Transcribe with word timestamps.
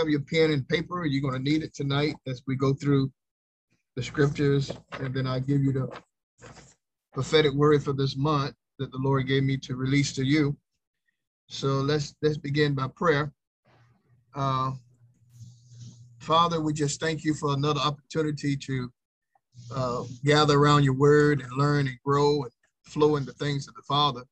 have 0.00 0.08
your 0.08 0.20
pen 0.20 0.50
and 0.50 0.66
paper, 0.66 1.04
you're 1.04 1.20
going 1.20 1.44
to 1.44 1.50
need 1.50 1.62
it 1.62 1.74
tonight 1.74 2.14
as 2.26 2.42
we 2.46 2.56
go 2.56 2.72
through 2.72 3.12
the 3.96 4.02
scriptures, 4.02 4.72
and 4.94 5.14
then 5.14 5.26
I 5.26 5.40
give 5.40 5.62
you 5.62 5.72
the 5.72 5.90
prophetic 7.12 7.52
word 7.52 7.84
for 7.84 7.92
this 7.92 8.16
month 8.16 8.54
that 8.78 8.90
the 8.92 8.98
Lord 8.98 9.26
gave 9.26 9.42
me 9.42 9.58
to 9.58 9.76
release 9.76 10.14
to 10.14 10.24
you. 10.24 10.56
So 11.48 11.66
let's 11.66 12.14
let's 12.22 12.38
begin 12.38 12.74
by 12.74 12.88
prayer. 12.96 13.30
Uh, 14.34 14.72
Father, 16.18 16.62
we 16.62 16.72
just 16.72 16.98
thank 16.98 17.22
you 17.22 17.34
for 17.34 17.52
another 17.52 17.80
opportunity 17.80 18.56
to 18.56 18.90
uh, 19.74 20.04
gather 20.24 20.58
around 20.58 20.84
your 20.84 20.94
word 20.94 21.42
and 21.42 21.52
learn 21.52 21.88
and 21.88 21.98
grow 22.02 22.44
and 22.44 22.52
flow 22.84 23.16
in 23.16 23.26
the 23.26 23.34
things 23.34 23.68
of 23.68 23.74
the 23.74 23.82
Father. 23.82 24.22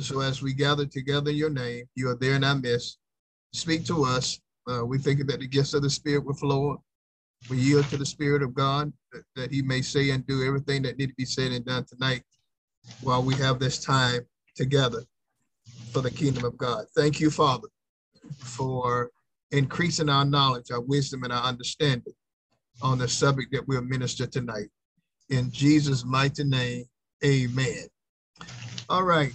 So 0.00 0.20
as 0.20 0.42
we 0.42 0.52
gather 0.52 0.86
together 0.86 1.30
in 1.30 1.36
your 1.36 1.50
name, 1.50 1.84
you 1.94 2.08
are 2.08 2.16
there 2.16 2.34
in 2.34 2.42
our 2.42 2.56
midst. 2.56 2.98
Speak 3.52 3.84
to 3.86 4.04
us. 4.04 4.40
Uh, 4.68 4.84
we 4.84 4.98
think 4.98 5.26
that 5.26 5.40
the 5.40 5.46
gifts 5.46 5.74
of 5.74 5.82
the 5.82 5.90
Spirit 5.90 6.24
will 6.24 6.34
flow. 6.34 6.82
We 7.48 7.58
yield 7.58 7.86
to 7.86 7.96
the 7.96 8.06
Spirit 8.06 8.42
of 8.42 8.54
God 8.54 8.92
that, 9.12 9.22
that 9.36 9.52
He 9.52 9.62
may 9.62 9.82
say 9.82 10.10
and 10.10 10.26
do 10.26 10.46
everything 10.46 10.82
that 10.82 10.98
need 10.98 11.08
to 11.08 11.14
be 11.14 11.24
said 11.24 11.52
and 11.52 11.64
done 11.64 11.84
tonight 11.84 12.22
while 13.02 13.22
we 13.22 13.34
have 13.36 13.58
this 13.58 13.82
time 13.82 14.20
together 14.54 15.02
for 15.92 16.00
the 16.00 16.10
kingdom 16.10 16.44
of 16.44 16.56
God. 16.56 16.84
Thank 16.94 17.20
you, 17.20 17.30
Father, 17.30 17.68
for 18.38 19.10
increasing 19.50 20.08
our 20.08 20.24
knowledge, 20.24 20.70
our 20.70 20.80
wisdom, 20.80 21.24
and 21.24 21.32
our 21.32 21.42
understanding 21.42 22.12
on 22.82 22.98
the 22.98 23.08
subject 23.08 23.52
that 23.52 23.66
we'll 23.66 23.82
minister 23.82 24.26
tonight. 24.26 24.68
In 25.28 25.50
Jesus' 25.50 26.04
mighty 26.04 26.44
name, 26.44 26.84
amen. 27.24 27.86
All 28.88 29.04
right. 29.04 29.32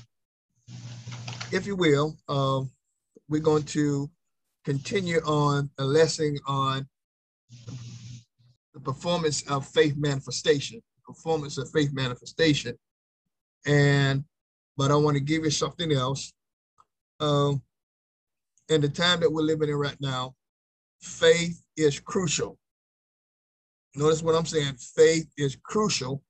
If 1.52 1.66
you 1.66 1.76
will, 1.76 2.16
um, 2.28 2.70
we're 3.30 3.42
going 3.42 3.64
to 3.64 4.10
continue 4.66 5.20
on 5.20 5.70
a 5.78 5.86
lesson 5.86 6.38
on 6.48 6.88
the 8.74 8.80
performance 8.80 9.44
of 9.44 9.66
faith 9.68 9.96
manifestation, 9.96 10.82
performance 11.06 11.58
of 11.58 11.70
faith 11.70 11.94
manifestation. 11.94 12.76
And, 13.68 14.24
but 14.76 14.92
I 14.92 14.96
want 14.96 15.16
to 15.16 15.24
give 15.24 15.46
you 15.46 15.52
something 15.52 15.92
else. 15.92 16.34
Um, 17.20 17.62
in 18.70 18.82
the 18.82 18.90
time 18.90 19.20
that 19.20 19.32
we're 19.32 19.44
living 19.44 19.70
in 19.70 19.76
right 19.76 19.96
now, 20.02 20.34
faith 21.00 21.64
is 21.78 22.00
crucial. 22.00 22.58
Notice 23.96 24.24
what 24.24 24.36
I'm 24.36 24.46
saying. 24.46 24.74
Faith 24.96 25.28
is 25.38 25.58
crucial 25.64 26.24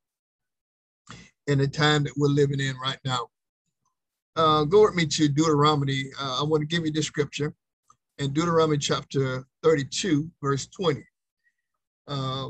in 1.47 1.57
the 1.57 1.67
time 1.67 2.03
that 2.03 2.13
we're 2.17 2.27
living 2.27 2.59
in 2.59 2.75
right 2.77 2.99
now. 3.05 3.27
Uh, 4.35 4.65
go 4.65 4.81
with 4.81 4.95
me 4.95 5.05
to 5.05 5.29
Deuteronomy. 5.29 6.11
Uh, 6.19 6.41
I 6.41 6.43
want 6.43 6.61
to 6.61 6.67
give 6.67 6.85
you 6.85 6.91
this 6.91 7.05
scripture 7.05 7.53
in 8.19 8.31
Deuteronomy 8.33 8.77
chapter 8.77 9.45
32, 9.63 10.29
verse 10.41 10.67
20. 10.67 11.03
Uh, 12.07 12.49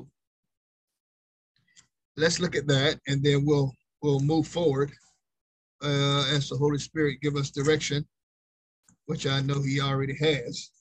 let's 2.17 2.39
look 2.39 2.55
at 2.55 2.67
that 2.67 2.99
and 3.07 3.23
then 3.23 3.45
we'll 3.45 3.71
we'll 4.01 4.19
move 4.19 4.47
forward 4.47 4.91
uh, 5.83 6.25
as 6.31 6.49
the 6.49 6.57
Holy 6.57 6.77
Spirit 6.77 7.21
give 7.21 7.35
us 7.35 7.49
direction 7.49 8.05
which 9.05 9.27
I 9.27 9.41
know 9.41 9.61
he 9.61 9.79
already 9.81 10.15
has. 10.15 10.71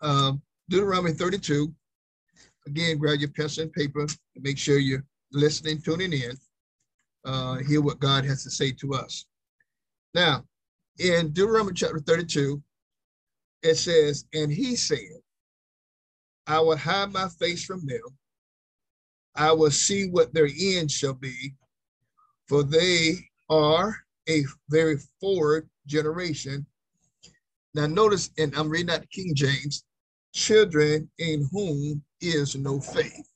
Um, 0.00 0.42
Deuteronomy 0.68 1.12
32. 1.12 1.72
Again, 2.66 2.98
grab 2.98 3.18
your 3.18 3.30
pencil 3.30 3.64
and 3.64 3.72
paper 3.72 4.00
and 4.00 4.10
make 4.42 4.58
sure 4.58 4.78
you're 4.78 5.04
listening, 5.32 5.80
tuning 5.80 6.12
in, 6.12 6.32
uh, 7.24 7.56
hear 7.56 7.80
what 7.80 8.00
God 8.00 8.24
has 8.24 8.42
to 8.44 8.50
say 8.50 8.72
to 8.72 8.94
us. 8.94 9.24
Now, 10.14 10.44
in 10.98 11.32
Deuteronomy 11.32 11.72
chapter 11.74 11.98
32, 12.00 12.62
it 13.62 13.76
says, 13.76 14.24
And 14.32 14.50
he 14.52 14.76
said, 14.76 15.20
I 16.46 16.60
will 16.60 16.76
hide 16.76 17.12
my 17.12 17.28
face 17.28 17.64
from 17.64 17.86
them. 17.86 18.00
I 19.36 19.52
will 19.52 19.70
see 19.70 20.08
what 20.08 20.34
their 20.34 20.48
end 20.60 20.90
shall 20.90 21.14
be, 21.14 21.54
for 22.48 22.62
they 22.62 23.18
are 23.48 23.96
a 24.28 24.44
very 24.68 24.98
forward 25.20 25.68
generation 25.86 26.66
now 27.74 27.86
notice, 27.86 28.30
and 28.36 28.54
I'm 28.56 28.68
reading 28.68 28.90
out 28.90 29.02
the 29.02 29.06
King 29.06 29.32
James, 29.34 29.84
children 30.34 31.08
in 31.18 31.48
whom 31.52 32.02
is 32.20 32.56
no 32.56 32.80
faith. 32.80 33.28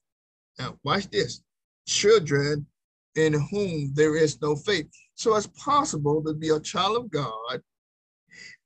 Now 0.59 0.77
watch 0.83 1.09
this, 1.11 1.41
children 1.87 2.67
in 3.15 3.35
whom 3.35 3.93
there 3.95 4.17
is 4.17 4.41
no 4.43 4.57
faith. 4.57 4.89
So 5.15 5.37
it's 5.37 5.47
possible 5.47 6.23
to 6.25 6.35
be 6.35 6.49
a 6.49 6.59
child 6.59 6.97
of 6.97 7.11
God 7.11 7.63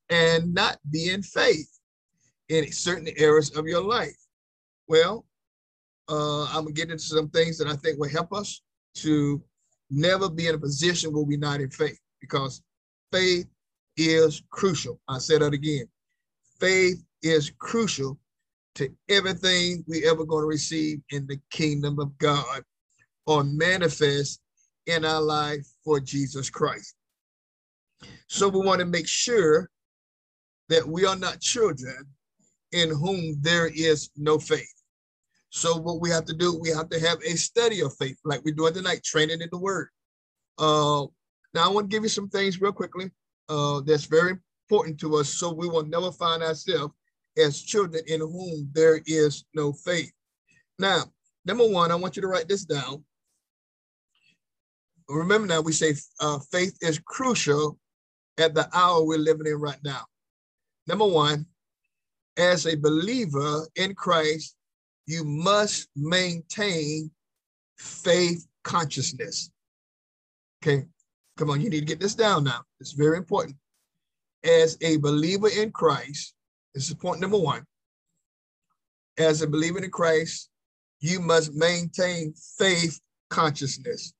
and 0.09 0.53
not 0.53 0.77
be 0.89 1.09
in 1.09 1.21
faith 1.21 1.79
in 2.49 2.71
certain 2.71 3.07
areas 3.17 3.55
of 3.55 3.67
your 3.67 3.81
life. 3.81 4.17
Well, 4.87 5.25
uh, 6.09 6.45
I'm 6.45 6.63
gonna 6.63 6.71
get 6.71 6.89
into 6.89 7.03
some 7.03 7.29
things 7.29 7.57
that 7.59 7.67
I 7.67 7.75
think 7.75 7.99
will 7.99 8.09
help 8.09 8.33
us 8.33 8.61
to 8.95 9.41
never 9.89 10.29
be 10.29 10.47
in 10.47 10.55
a 10.55 10.59
position 10.59 11.13
where 11.13 11.23
we're 11.23 11.37
not 11.37 11.61
in 11.61 11.69
faith 11.69 11.99
because 12.21 12.61
faith 13.11 13.47
is 13.97 14.41
crucial. 14.49 14.99
I 15.07 15.19
said 15.19 15.41
that 15.41 15.53
again. 15.53 15.87
Faith 16.59 17.03
is 17.21 17.51
crucial 17.59 18.19
to 18.75 18.89
everything 19.09 19.83
we 19.87 20.07
ever 20.07 20.25
going 20.25 20.43
to 20.43 20.47
receive 20.47 21.01
in 21.11 21.27
the 21.27 21.39
kingdom 21.51 21.99
of 21.99 22.17
God 22.17 22.63
or 23.25 23.43
manifest 23.43 24.41
in 24.87 25.05
our 25.05 25.21
life 25.21 25.65
for 25.83 25.99
Jesus 25.99 26.49
Christ. 26.49 26.95
So 28.27 28.47
we 28.47 28.65
want 28.65 28.79
to 28.79 28.85
make 28.85 29.07
sure 29.07 29.69
that 30.69 30.87
we 30.87 31.05
are 31.05 31.15
not 31.15 31.41
children 31.41 32.05
in 32.71 32.89
whom 32.89 33.35
there 33.41 33.67
is 33.67 34.09
no 34.15 34.37
faith. 34.37 34.73
So 35.49 35.77
what 35.77 35.99
we 35.99 36.09
have 36.11 36.25
to 36.25 36.33
do, 36.33 36.59
we 36.59 36.69
have 36.69 36.89
to 36.89 36.99
have 36.99 37.17
a 37.23 37.35
study 37.35 37.81
of 37.81 37.95
faith, 37.97 38.19
like 38.23 38.43
we're 38.45 38.53
doing 38.53 38.73
tonight, 38.73 39.03
training 39.03 39.41
in 39.41 39.49
the 39.51 39.57
word. 39.57 39.89
Uh, 40.59 41.07
now 41.53 41.65
I 41.65 41.69
want 41.69 41.89
to 41.89 41.95
give 41.95 42.03
you 42.03 42.09
some 42.09 42.29
things 42.29 42.61
real 42.61 42.71
quickly 42.71 43.09
uh, 43.49 43.81
that's 43.81 44.05
very 44.05 44.35
important 44.69 44.99
to 44.99 45.15
us 45.15 45.29
so 45.29 45.51
we 45.51 45.67
will 45.67 45.85
never 45.85 46.11
find 46.11 46.43
ourselves 46.43 46.93
as 47.37 47.61
children 47.61 48.03
in 48.07 48.19
whom 48.19 48.69
there 48.73 49.01
is 49.07 49.45
no 49.55 49.73
faith. 49.73 50.11
Now, 50.77 51.05
number 51.45 51.67
one, 51.67 51.91
I 51.91 51.95
want 51.95 52.15
you 52.15 52.21
to 52.21 52.27
write 52.27 52.47
this 52.47 52.65
down. 52.65 53.03
Remember 55.07 55.47
now, 55.47 55.61
we 55.61 55.71
say 55.71 55.95
uh, 56.19 56.37
faith 56.51 56.77
is 56.81 56.99
crucial 56.99 57.79
at 58.37 58.53
the 58.53 58.69
hour 58.77 59.03
we're 59.03 59.17
living 59.17 59.47
in 59.47 59.55
right 59.55 59.79
now. 59.83 60.05
Number 60.89 61.07
one, 61.07 61.45
as 62.35 62.65
a 62.65 62.75
believer 62.75 63.67
in 63.75 63.93
Christ, 63.93 64.55
you 65.05 65.23
must 65.23 65.87
maintain 65.95 67.11
faith 67.77 68.47
consciousness. 68.63 69.51
Okay, 70.61 70.85
Come 71.37 71.51
on, 71.51 71.61
you 71.61 71.69
need 71.69 71.79
to 71.81 71.85
get 71.85 72.01
this 72.01 72.15
down 72.15 72.43
now. 72.43 72.63
It's 72.81 72.91
very 72.91 73.17
important. 73.17 73.55
As 74.43 74.77
a 74.81 74.97
believer 74.97 75.47
in 75.47 75.71
Christ, 75.71 76.33
this 76.73 76.89
is 76.89 76.95
point 76.95 77.21
number 77.21 77.37
one. 77.37 77.63
As 79.17 79.41
a 79.43 79.47
believer 79.47 79.81
in 79.81 79.91
Christ, 79.91 80.49
you 80.99 81.21
must 81.21 81.53
maintain 81.53 82.33
faith 82.57 82.99
consciousness. 83.29 84.11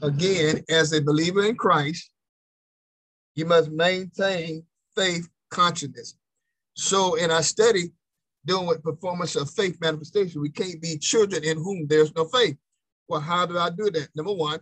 Again, 0.00 0.64
as 0.70 0.94
a 0.94 1.02
believer 1.02 1.44
in 1.44 1.54
Christ, 1.54 2.11
you 3.34 3.46
must 3.46 3.70
maintain 3.70 4.64
faith 4.94 5.28
consciousness. 5.50 6.16
So 6.74 7.14
in 7.14 7.30
our 7.30 7.42
study, 7.42 7.92
dealing 8.44 8.66
with 8.66 8.82
performance 8.82 9.36
of 9.36 9.50
faith 9.50 9.78
manifestation, 9.80 10.40
we 10.40 10.50
can't 10.50 10.80
be 10.80 10.98
children 10.98 11.44
in 11.44 11.56
whom 11.56 11.86
there's 11.86 12.14
no 12.14 12.24
faith. 12.26 12.56
Well, 13.08 13.20
how 13.20 13.46
do 13.46 13.58
I 13.58 13.70
do 13.70 13.90
that? 13.90 14.08
Number 14.14 14.32
one, 14.32 14.60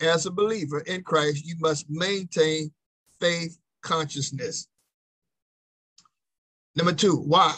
as 0.00 0.26
a 0.26 0.30
believer 0.30 0.80
in 0.80 1.02
Christ, 1.02 1.44
you 1.46 1.54
must 1.60 1.86
maintain 1.88 2.72
faith 3.20 3.58
consciousness. 3.82 4.66
Number 6.74 6.92
two, 6.92 7.16
why? 7.16 7.54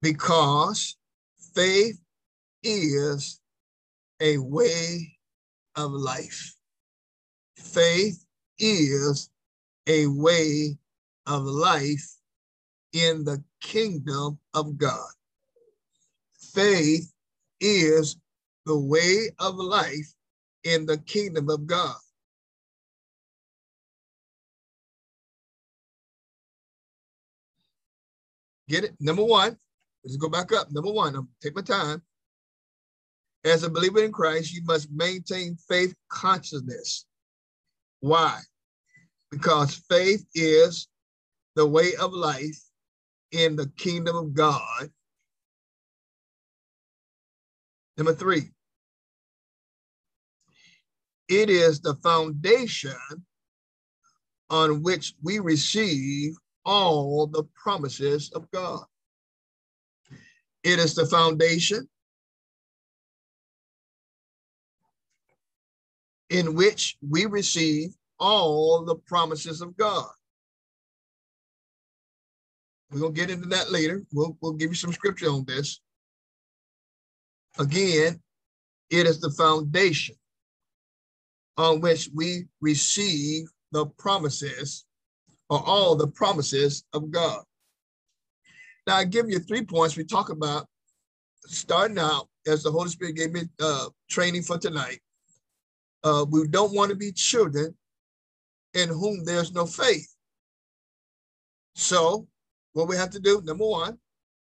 Because 0.00 0.96
faith 1.54 2.00
is 2.62 3.40
a 4.20 4.38
way 4.38 5.16
of 5.76 5.92
life. 5.92 6.54
Faith 7.56 8.23
is 8.58 9.30
a 9.86 10.06
way 10.06 10.76
of 11.26 11.42
life 11.42 12.16
in 12.92 13.24
the 13.24 13.42
kingdom 13.60 14.38
of 14.54 14.76
God. 14.76 15.10
Faith 16.52 17.12
is 17.60 18.16
the 18.66 18.78
way 18.78 19.30
of 19.38 19.56
life 19.56 20.14
in 20.64 20.86
the 20.86 20.98
kingdom 20.98 21.48
of 21.50 21.66
God. 21.66 21.96
Get 28.68 28.84
it? 28.84 28.94
Number 29.00 29.24
one, 29.24 29.58
let's 30.04 30.16
go 30.16 30.28
back 30.28 30.52
up. 30.52 30.68
Number 30.70 30.90
one, 30.90 31.14
I'm 31.14 31.28
take 31.42 31.54
my 31.54 31.62
time. 31.62 32.02
As 33.44 33.62
a 33.62 33.68
believer 33.68 34.02
in 34.02 34.10
Christ, 34.10 34.54
you 34.54 34.62
must 34.64 34.90
maintain 34.90 35.56
faith 35.68 35.94
consciousness. 36.08 37.04
Why? 38.04 38.38
Because 39.30 39.82
faith 39.88 40.26
is 40.34 40.88
the 41.56 41.66
way 41.66 41.94
of 41.98 42.12
life 42.12 42.60
in 43.32 43.56
the 43.56 43.72
kingdom 43.78 44.14
of 44.14 44.34
God. 44.34 44.90
Number 47.96 48.14
three, 48.14 48.50
it 51.30 51.48
is 51.48 51.80
the 51.80 51.94
foundation 52.02 52.94
on 54.50 54.82
which 54.82 55.14
we 55.22 55.38
receive 55.38 56.36
all 56.66 57.26
the 57.26 57.44
promises 57.54 58.30
of 58.34 58.50
God. 58.50 58.84
It 60.62 60.78
is 60.78 60.94
the 60.94 61.06
foundation 61.06 61.88
in 66.34 66.52
which 66.54 66.96
we 67.08 67.26
receive 67.26 67.94
all 68.18 68.84
the 68.84 68.96
promises 68.96 69.60
of 69.60 69.76
God. 69.76 70.10
We're 72.90 72.98
going 72.98 73.14
to 73.14 73.20
get 73.20 73.30
into 73.30 73.46
that 73.50 73.70
later. 73.70 74.02
We'll, 74.12 74.36
we'll 74.40 74.54
give 74.54 74.70
you 74.70 74.74
some 74.74 74.92
scripture 74.92 75.30
on 75.30 75.44
this. 75.44 75.80
Again, 77.60 78.20
it 78.90 79.06
is 79.06 79.20
the 79.20 79.30
foundation 79.30 80.16
on 81.56 81.80
which 81.80 82.10
we 82.12 82.46
receive 82.60 83.46
the 83.70 83.86
promises 83.96 84.84
or 85.48 85.62
all 85.64 85.94
the 85.94 86.08
promises 86.08 86.84
of 86.94 87.12
God. 87.12 87.44
Now, 88.88 88.96
I 88.96 89.04
give 89.04 89.30
you 89.30 89.38
three 89.38 89.64
points 89.64 89.96
we 89.96 90.02
talk 90.02 90.30
about 90.30 90.66
starting 91.46 91.98
out 91.98 92.26
as 92.44 92.64
the 92.64 92.72
Holy 92.72 92.88
Spirit 92.88 93.14
gave 93.14 93.30
me 93.30 93.42
uh, 93.60 93.86
training 94.10 94.42
for 94.42 94.58
tonight. 94.58 94.98
Uh, 96.04 96.26
we 96.30 96.46
don't 96.48 96.74
want 96.74 96.90
to 96.90 96.96
be 96.96 97.10
children 97.10 97.74
in 98.74 98.88
whom 98.90 99.24
there's 99.24 99.52
no 99.52 99.64
faith. 99.64 100.14
So, 101.74 102.28
what 102.74 102.88
we 102.88 102.96
have 102.96 103.10
to 103.10 103.20
do, 103.20 103.40
number 103.42 103.66
one, 103.66 103.98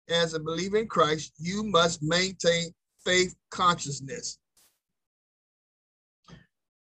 as 0.08 0.34
a 0.34 0.40
believer 0.40 0.78
in 0.78 0.87
Christ, 0.87 1.32
you 1.38 1.64
must 1.64 2.02
maintain 2.02 2.72
faith 3.05 3.34
consciousness. 3.50 4.38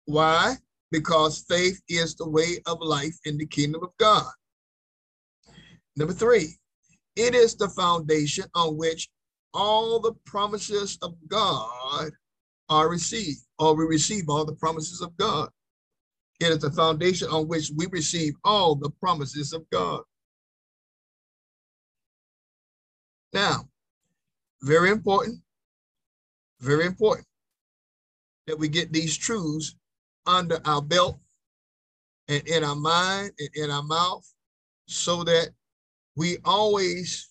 Why? 0.07 0.57
Because 0.91 1.45
faith 1.49 1.81
is 1.89 2.15
the 2.15 2.29
way 2.29 2.59
of 2.67 2.81
life 2.81 3.17
in 3.25 3.39
the 3.39 3.47
kingdom 3.47 3.83
of 3.83 3.91
God. 3.99 4.31
Number 5.97 6.13
three, 6.13 6.59
it 7.17 7.35
is 7.35 7.55
the 7.55 7.69
foundation 7.69 8.45
on 8.55 8.77
which 8.77 9.09
all 9.55 10.01
the 10.01 10.13
promises 10.27 10.99
of 11.01 11.15
God 11.29 12.11
are 12.69 12.89
received, 12.89 13.41
or 13.59 13.75
we 13.75 13.85
receive 13.85 14.29
all 14.29 14.45
the 14.45 14.55
promises 14.55 15.01
of 15.01 15.17
God. 15.17 15.49
It 16.41 16.49
is 16.49 16.59
the 16.59 16.71
foundation 16.71 17.29
on 17.29 17.49
which 17.49 17.71
we 17.77 17.87
receive 17.87 18.35
all 18.45 18.75
the 18.75 18.91
promises 18.91 19.53
of 19.53 19.69
God. 19.71 20.03
Now, 23.33 23.69
very 24.63 24.91
important, 24.91 25.41
very 26.61 26.87
important 26.87 27.27
that 28.47 28.59
we 28.59 28.69
get 28.69 28.93
these 28.93 29.17
truths 29.17 29.77
under 30.27 30.61
our 30.65 30.83
belt 30.83 31.19
and 32.29 32.47
in 32.49 32.65
our 32.65 32.77
mind 32.77 33.33
and 33.39 33.49
in 33.55 33.71
our 33.71 33.83
mouth 33.83 34.27
so 34.87 35.25
that 35.25 35.49
we 36.17 36.39
always 36.45 37.31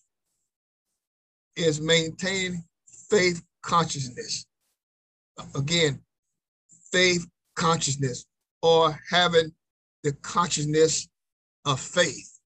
is 1.55 1.79
maintaining 1.81 2.63
faith 3.09 3.41
consciousness. 3.61 4.45
Again, 5.55 5.99
faith 6.91 7.25
consciousness 7.55 8.25
or 8.61 8.99
having 9.09 9.51
the 10.03 10.13
consciousness 10.21 11.07
of 11.65 11.79
faith. 11.79 12.39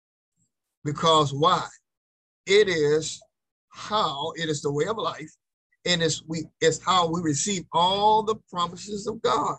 Because 0.85 1.33
why? 1.33 1.67
It 2.47 2.69
is 2.69 3.21
how, 3.71 4.33
it 4.37 4.49
is 4.49 4.63
the 4.63 4.73
way 4.73 4.87
of 4.87 4.99
life, 4.99 5.31
and 5.87 6.03
it's 6.03 6.23
we 6.27 6.45
it's 6.61 6.83
how 6.85 7.09
we 7.11 7.21
receive 7.21 7.65
all 7.73 8.23
the 8.23 8.37
promises 8.51 9.07
of 9.07 9.21
God. 9.23 9.57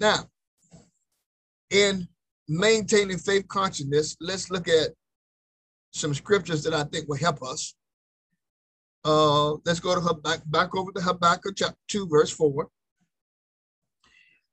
Now, 0.00 0.28
in 1.70 2.06
maintaining 2.48 3.18
faith 3.18 3.48
consciousness, 3.48 4.16
let's 4.20 4.50
look 4.50 4.68
at 4.68 4.90
some 5.92 6.14
scriptures 6.14 6.62
that 6.64 6.74
I 6.74 6.84
think 6.84 7.08
will 7.08 7.16
help 7.16 7.42
us. 7.42 7.74
Uh, 9.06 9.52
let's 9.64 9.78
go 9.78 9.94
to 9.94 10.00
Habakkuk, 10.00 10.42
back 10.46 10.74
over 10.74 10.90
to 10.90 11.00
Habakkuk 11.00 11.54
chapter 11.56 11.78
2, 11.86 12.08
verse 12.08 12.30
4. 12.32 12.66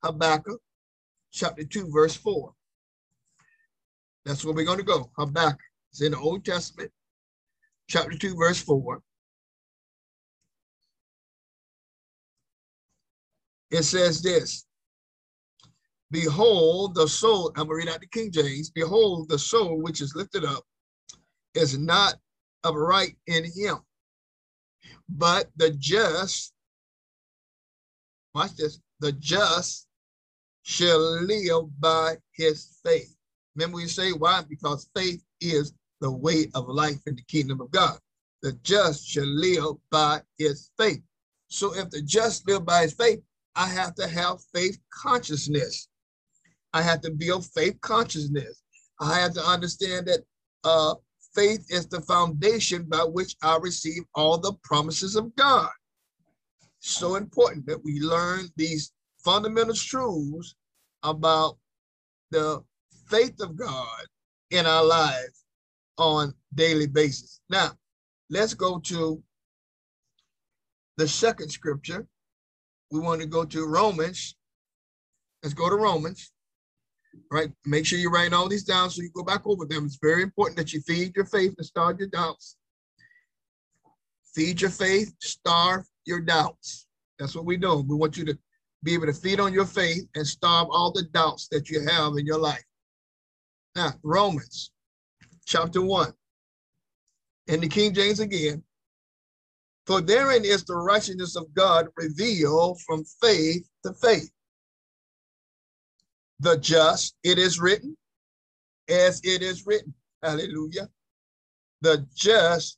Habakkuk 0.03 0.61
chapter 1.31 1.63
2, 1.63 1.89
verse 1.91 2.15
4. 2.15 2.53
That's 4.25 4.45
where 4.45 4.53
we're 4.53 4.65
going 4.65 4.77
to 4.77 4.83
go. 4.83 5.09
Habakkuk. 5.17 5.59
It's 5.91 6.01
in 6.01 6.11
the 6.11 6.19
Old 6.19 6.45
Testament, 6.45 6.91
chapter 7.89 8.15
2, 8.15 8.35
verse 8.35 8.61
4. 8.61 9.01
It 13.71 13.81
says 13.81 14.21
this 14.21 14.67
Behold, 16.11 16.93
the 16.93 17.07
soul, 17.07 17.51
I'm 17.55 17.65
going 17.65 17.81
to 17.81 17.87
read 17.87 17.89
out 17.89 18.01
the 18.01 18.07
King 18.07 18.31
James. 18.31 18.69
Behold, 18.69 19.29
the 19.29 19.39
soul 19.39 19.81
which 19.81 19.99
is 19.99 20.13
lifted 20.15 20.45
up 20.45 20.63
is 21.55 21.75
not 21.75 22.13
upright 22.63 23.15
in 23.25 23.45
him, 23.45 23.77
but 25.09 25.49
the 25.55 25.71
just, 25.71 26.53
watch 28.33 28.55
this, 28.55 28.79
the 28.99 29.11
just 29.13 29.87
shall 30.63 30.99
live 31.23 31.79
by 31.79 32.17
his 32.31 32.77
faith. 32.83 33.15
Remember 33.55 33.77
we 33.77 33.87
say 33.87 34.11
why? 34.11 34.43
Because 34.47 34.89
faith 34.95 35.23
is 35.41 35.73
the 36.01 36.11
way 36.11 36.49
of 36.55 36.67
life 36.67 37.01
in 37.05 37.15
the 37.15 37.23
kingdom 37.23 37.61
of 37.61 37.71
God. 37.71 37.97
The 38.41 38.53
just 38.63 39.05
shall 39.07 39.25
live 39.25 39.75
by 39.89 40.21
his 40.37 40.71
faith. 40.77 41.01
So 41.47 41.73
if 41.75 41.89
the 41.91 42.01
just 42.01 42.47
live 42.47 42.65
by 42.65 42.83
his 42.83 42.93
faith, 42.93 43.19
I 43.55 43.67
have 43.67 43.93
to 43.95 44.07
have 44.07 44.43
faith 44.53 44.79
consciousness. 44.89 45.87
I 46.73 46.81
have 46.81 47.01
to 47.01 47.11
build 47.11 47.45
faith 47.45 47.79
consciousness. 47.81 48.63
I 48.99 49.19
have 49.19 49.33
to 49.35 49.45
understand 49.45 50.07
that 50.07 50.21
uh, 50.63 50.95
faith 51.35 51.65
is 51.69 51.87
the 51.87 52.01
foundation 52.01 52.83
by 52.83 53.03
which 53.03 53.35
I 53.41 53.57
receive 53.57 54.03
all 54.15 54.37
the 54.37 54.53
promises 54.63 55.15
of 55.15 55.35
God. 55.35 55.69
So 56.79 57.15
important 57.15 57.65
that 57.67 57.83
we 57.83 57.99
learn 57.99 58.49
these 58.55 58.91
fundamental 59.23 59.73
truths 59.73 60.55
about 61.03 61.57
the 62.31 62.63
faith 63.07 63.39
of 63.41 63.55
God 63.55 64.05
in 64.51 64.65
our 64.65 64.83
lives 64.83 65.45
on 65.97 66.33
daily 66.53 66.87
basis. 66.87 67.39
Now, 67.49 67.71
let's 68.29 68.53
go 68.53 68.79
to 68.79 69.23
the 70.97 71.07
second 71.07 71.49
scripture. 71.49 72.05
We 72.91 72.99
want 72.99 73.21
to 73.21 73.27
go 73.27 73.45
to 73.45 73.65
Romans. 73.65 74.35
Let's 75.41 75.53
go 75.53 75.69
to 75.69 75.75
Romans 75.75 76.32
right? 77.31 77.51
Make 77.65 77.85
sure 77.85 77.99
you're 77.99 78.11
writing 78.11 78.33
all 78.33 78.47
these 78.47 78.63
down 78.63 78.89
so 78.89 79.01
you 79.01 79.09
go 79.13 79.23
back 79.23 79.41
over 79.45 79.65
them. 79.65 79.85
It's 79.85 79.99
very 80.01 80.23
important 80.23 80.57
that 80.57 80.73
you 80.73 80.81
feed 80.81 81.15
your 81.15 81.25
faith 81.25 81.55
and 81.57 81.65
starve 81.65 81.99
your 81.99 82.09
doubts. 82.09 82.57
Feed 84.35 84.61
your 84.61 84.71
faith, 84.71 85.13
starve 85.19 85.85
your 86.05 86.21
doubts. 86.21 86.87
That's 87.19 87.35
what 87.35 87.45
we 87.45 87.57
do. 87.57 87.85
We 87.87 87.95
want 87.95 88.17
you 88.17 88.25
to 88.25 88.37
be 88.83 88.93
able 88.93 89.05
to 89.05 89.13
feed 89.13 89.39
on 89.39 89.53
your 89.53 89.65
faith 89.65 90.07
and 90.15 90.25
starve 90.25 90.67
all 90.71 90.91
the 90.91 91.03
doubts 91.03 91.47
that 91.51 91.69
you 91.69 91.81
have 91.87 92.13
in 92.17 92.25
your 92.25 92.39
life. 92.39 92.63
Now, 93.75 93.93
Romans 94.03 94.71
chapter 95.45 95.81
1. 95.81 96.13
In 97.47 97.59
the 97.59 97.67
King 97.67 97.93
James 97.93 98.19
again. 98.19 98.63
For 99.85 99.99
therein 99.99 100.45
is 100.45 100.63
the 100.63 100.75
righteousness 100.75 101.35
of 101.35 101.53
God 101.53 101.87
revealed 101.97 102.79
from 102.81 103.03
faith 103.21 103.67
to 103.83 103.93
faith 103.93 104.31
the 106.39 106.57
just, 106.57 107.15
it 107.23 107.37
is 107.37 107.59
written, 107.59 107.95
as 108.89 109.21
it 109.23 109.41
is 109.41 109.65
written. 109.65 109.93
Hallelujah. 110.21 110.89
The 111.81 112.05
just 112.15 112.77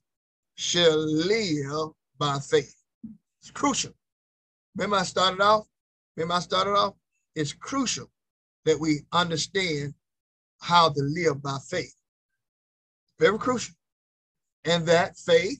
shall 0.55 0.97
live 0.97 1.91
by 2.17 2.39
faith. 2.39 2.75
It's 3.41 3.51
crucial. 3.51 3.93
Remember 4.75 4.97
I 4.97 5.03
started 5.03 5.41
off? 5.41 5.67
Remember 6.15 6.35
I 6.35 6.39
started 6.39 6.71
off? 6.71 6.95
It's 7.35 7.53
crucial 7.53 8.09
that 8.65 8.79
we 8.79 9.01
understand 9.11 9.93
how 10.59 10.89
to 10.89 11.01
live 11.01 11.41
by 11.41 11.57
faith. 11.69 11.93
Very 13.19 13.37
crucial. 13.37 13.75
And 14.65 14.85
that 14.87 15.17
faith 15.17 15.59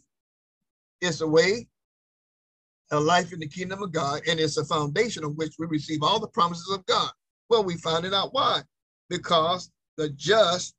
is 1.02 1.20
the 1.20 1.28
way 1.28 1.68
a 2.92 3.00
life 3.00 3.34
in 3.34 3.40
the 3.40 3.48
kingdom 3.48 3.82
of 3.82 3.92
God, 3.92 4.22
and 4.28 4.40
it's 4.40 4.58
a 4.58 4.66
foundation 4.66 5.24
on 5.24 5.32
which 5.36 5.56
we 5.58 5.66
receive 5.68 6.04
all 6.04 6.20
the 6.20 6.28
promises 6.28 6.70
of 6.72 6.86
God. 6.86 7.12
Well, 7.50 7.64
we 7.64 7.78
find 7.78 8.06
it 8.06 8.14
out 8.14 8.34
why. 8.34 8.62
Because 9.10 9.72
the 9.98 10.10
just 10.10 10.75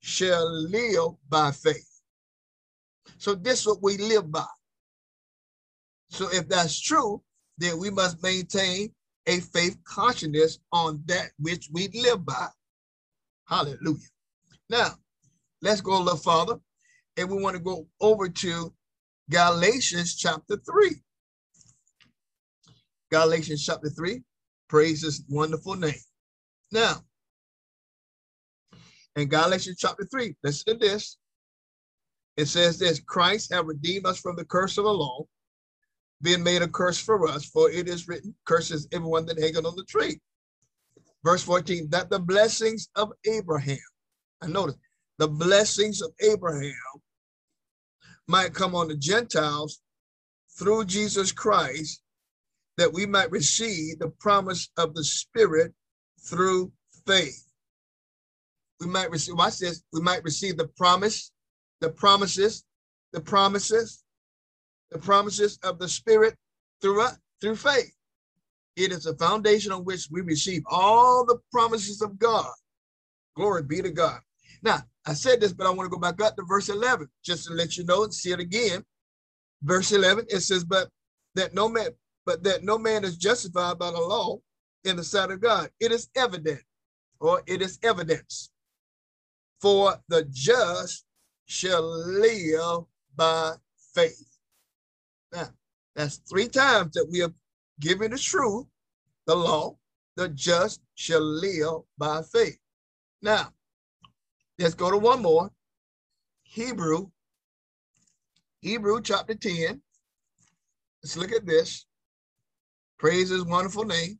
shall 0.00 0.50
live 0.68 1.14
by 1.28 1.50
faith. 1.52 2.02
So 3.18 3.34
this 3.34 3.60
is 3.60 3.66
what 3.66 3.82
we 3.82 3.96
live 3.98 4.30
by. 4.30 4.46
So 6.08 6.28
if 6.32 6.48
that's 6.48 6.80
true, 6.80 7.22
then 7.58 7.78
we 7.78 7.90
must 7.90 8.22
maintain 8.22 8.92
a 9.26 9.40
faith 9.40 9.78
consciousness 9.84 10.58
on 10.72 11.02
that 11.06 11.30
which 11.38 11.68
we 11.72 11.88
live 11.88 12.24
by. 12.24 12.48
Hallelujah. 13.46 14.08
Now, 14.68 14.94
let's 15.62 15.80
go 15.80 15.96
a 15.96 16.02
little 16.02 16.18
farther. 16.18 16.58
And 17.16 17.30
we 17.30 17.42
want 17.42 17.56
to 17.56 17.62
go 17.62 17.86
over 18.00 18.28
to 18.28 18.72
Galatians 19.28 20.16
chapter 20.16 20.56
3. 20.56 20.90
Galatians 23.10 23.64
chapter 23.64 23.90
3. 23.90 24.22
Praise 24.70 25.02
his 25.02 25.24
wonderful 25.28 25.74
name. 25.74 25.92
Now, 26.70 27.02
in 29.16 29.28
Galatians 29.28 29.78
chapter 29.80 30.04
3, 30.04 30.36
listen 30.44 30.78
to 30.78 30.78
this. 30.78 31.18
It 32.36 32.46
says 32.46 32.78
this 32.78 33.00
Christ 33.00 33.52
have 33.52 33.66
redeemed 33.66 34.06
us 34.06 34.20
from 34.20 34.36
the 34.36 34.44
curse 34.44 34.78
of 34.78 34.84
the 34.84 34.92
law, 34.92 35.26
being 36.22 36.44
made 36.44 36.62
a 36.62 36.68
curse 36.68 36.98
for 36.98 37.26
us, 37.26 37.46
for 37.46 37.68
it 37.68 37.88
is 37.88 38.06
written, 38.06 38.32
curses 38.46 38.86
everyone 38.92 39.26
that 39.26 39.40
hangeth 39.40 39.66
on 39.66 39.74
the 39.74 39.82
tree. 39.86 40.20
Verse 41.24 41.42
14, 41.42 41.90
that 41.90 42.08
the 42.08 42.20
blessings 42.20 42.90
of 42.94 43.10
Abraham, 43.26 43.76
I 44.40 44.46
notice, 44.46 44.76
the 45.18 45.26
blessings 45.26 46.00
of 46.00 46.12
Abraham 46.20 46.72
might 48.28 48.54
come 48.54 48.76
on 48.76 48.86
the 48.86 48.96
Gentiles 48.96 49.80
through 50.56 50.84
Jesus 50.84 51.32
Christ, 51.32 52.02
that 52.80 52.94
we 52.94 53.04
might 53.04 53.30
receive 53.30 53.98
the 53.98 54.08
promise 54.08 54.70
of 54.78 54.94
the 54.94 55.04
Spirit 55.04 55.74
through 56.18 56.72
faith. 57.06 57.44
We 58.80 58.86
might 58.86 59.10
receive, 59.10 59.36
watch 59.36 59.58
this, 59.58 59.82
we 59.92 60.00
might 60.00 60.24
receive 60.24 60.56
the 60.56 60.68
promise, 60.78 61.30
the 61.82 61.90
promises, 61.90 62.64
the 63.12 63.20
promises, 63.20 64.02
the 64.90 64.98
promises 64.98 65.58
of 65.62 65.78
the 65.78 65.90
Spirit 65.90 66.36
through, 66.80 67.04
through 67.42 67.56
faith. 67.56 67.94
It 68.76 68.92
is 68.92 69.04
a 69.04 69.14
foundation 69.16 69.72
on 69.72 69.84
which 69.84 70.08
we 70.10 70.22
receive 70.22 70.62
all 70.64 71.26
the 71.26 71.38
promises 71.52 72.00
of 72.00 72.18
God. 72.18 72.50
Glory 73.36 73.62
be 73.62 73.82
to 73.82 73.90
God. 73.90 74.20
Now, 74.62 74.78
I 75.04 75.12
said 75.12 75.42
this, 75.42 75.52
but 75.52 75.66
I 75.66 75.70
want 75.70 75.84
to 75.84 75.94
go 75.94 76.00
back 76.00 76.18
up 76.22 76.34
to 76.36 76.44
verse 76.48 76.70
11 76.70 77.08
just 77.22 77.46
to 77.46 77.52
let 77.52 77.76
you 77.76 77.84
know 77.84 78.04
and 78.04 78.14
see 78.14 78.32
it 78.32 78.40
again. 78.40 78.82
Verse 79.62 79.92
11, 79.92 80.28
it 80.30 80.40
says, 80.40 80.64
but 80.64 80.88
that 81.34 81.52
no 81.52 81.68
man, 81.68 81.90
but 82.26 82.42
that 82.44 82.64
no 82.64 82.78
man 82.78 83.04
is 83.04 83.16
justified 83.16 83.78
by 83.78 83.90
the 83.90 84.00
law 84.00 84.38
in 84.84 84.96
the 84.96 85.04
sight 85.04 85.30
of 85.30 85.40
God. 85.40 85.70
It 85.80 85.92
is 85.92 86.08
evident, 86.16 86.62
or 87.18 87.42
it 87.46 87.62
is 87.62 87.78
evidence. 87.82 88.50
For 89.60 89.96
the 90.08 90.24
just 90.30 91.04
shall 91.46 91.82
live 91.82 92.84
by 93.16 93.54
faith. 93.94 94.38
Now, 95.32 95.48
that's 95.94 96.16
three 96.18 96.48
times 96.48 96.92
that 96.94 97.08
we 97.10 97.18
have 97.20 97.34
given 97.80 98.10
the 98.12 98.18
truth, 98.18 98.66
the 99.26 99.34
law, 99.34 99.76
the 100.16 100.28
just 100.28 100.80
shall 100.94 101.20
live 101.20 101.82
by 101.98 102.22
faith. 102.22 102.58
Now, 103.22 103.52
let's 104.58 104.74
go 104.74 104.90
to 104.90 104.98
one 104.98 105.22
more. 105.22 105.50
Hebrew, 106.42 107.10
Hebrew 108.60 109.00
chapter 109.00 109.34
10. 109.34 109.80
Let's 111.02 111.16
look 111.16 111.32
at 111.32 111.46
this. 111.46 111.86
Praise 113.00 113.30
his 113.30 113.46
wonderful 113.46 113.84
name. 113.84 114.18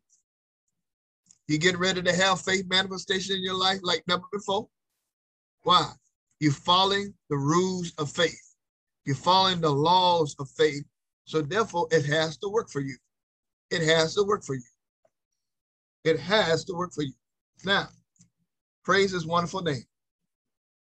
You 1.49 1.59
get 1.59 1.79
ready 1.79 2.01
to 2.01 2.15
have 2.15 2.41
faith 2.41 2.65
manifestation 2.67 3.37
in 3.37 3.45
your 3.45 3.59
life 3.59 3.81
like 3.83 4.03
never 4.09 4.23
before. 4.33 4.69
Why? 5.65 5.91
You're 6.39 6.53
following 6.53 7.13
the 7.29 7.37
rules 7.37 7.93
of 7.99 8.11
faith. 8.11 8.55
You're 9.05 9.17
following 9.17 9.61
the 9.61 9.71
laws 9.71 10.35
of 10.39 10.49
faith. 10.57 10.83
So 11.27 11.43
therefore, 11.43 11.89
it 11.91 12.07
has 12.07 12.39
to 12.39 12.49
work 12.49 12.71
for 12.71 12.81
you. 12.81 12.97
It 13.71 13.83
has 13.83 14.15
to 14.15 14.23
work 14.23 14.43
for 14.45 14.55
you. 14.55 14.63
It 16.05 16.19
has 16.19 16.65
to 16.65 16.73
work 16.73 16.95
for 16.95 17.03
you. 17.03 17.13
Now, 17.67 17.89
praise 18.83 19.11
his 19.11 19.27
wonderful 19.27 19.61
name. 19.61 19.85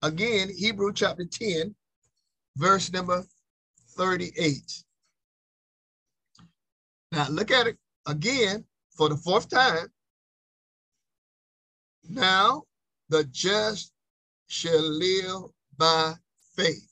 Again, 0.03 0.49
Hebrew 0.57 0.93
chapter 0.93 1.25
10, 1.25 1.75
verse 2.55 2.93
number 2.93 3.25
38. 3.97 4.83
Now, 7.11 7.27
look 7.27 7.51
at 7.51 7.67
it 7.67 7.77
again 8.09 8.65
for 8.95 9.09
the 9.09 9.17
fourth 9.17 9.49
time. 9.49 9.87
Now, 12.09 12.63
the 13.09 13.23
just 13.25 13.93
shall 14.47 14.81
live 14.81 15.43
by 15.77 16.13
faith. 16.55 16.89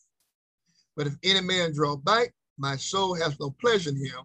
But 0.96 1.08
if 1.08 1.14
any 1.24 1.42
man 1.42 1.74
draw 1.74 1.96
back, 1.96 2.34
my 2.58 2.76
soul 2.76 3.16
has 3.16 3.40
no 3.40 3.52
pleasure 3.52 3.90
in 3.90 3.98
him 3.98 4.22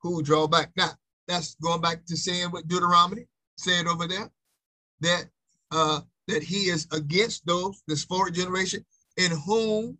who 0.00 0.22
draw 0.22 0.46
back. 0.46 0.70
Now, 0.76 0.90
that's 1.28 1.54
going 1.56 1.80
back 1.80 2.04
to 2.06 2.16
saying 2.16 2.50
what 2.50 2.68
Deuteronomy 2.68 3.26
said 3.56 3.86
over 3.86 4.06
there, 4.06 4.30
that 5.00 5.26
uh, 5.70 6.00
that 6.28 6.42
he 6.42 6.68
is 6.68 6.86
against 6.92 7.46
those, 7.46 7.82
this 7.86 8.04
fourth 8.04 8.34
generation, 8.34 8.84
in 9.16 9.30
whom 9.30 9.98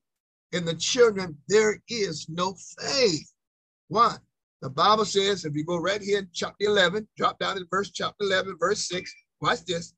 in 0.52 0.64
the 0.64 0.74
children 0.74 1.36
there 1.48 1.80
is 1.88 2.26
no 2.28 2.54
faith. 2.78 3.32
Why? 3.88 4.16
The 4.62 4.70
Bible 4.70 5.04
says, 5.04 5.44
if 5.44 5.56
you 5.56 5.64
go 5.64 5.78
right 5.78 6.00
here 6.00 6.20
in 6.20 6.28
chapter 6.32 6.64
11, 6.64 7.08
drop 7.16 7.40
down 7.40 7.56
to 7.56 7.66
verse 7.68 7.90
chapter 7.90 8.24
11, 8.24 8.56
verse 8.60 8.86
6, 8.86 9.12
watch 9.40 9.64
this, 9.64 9.92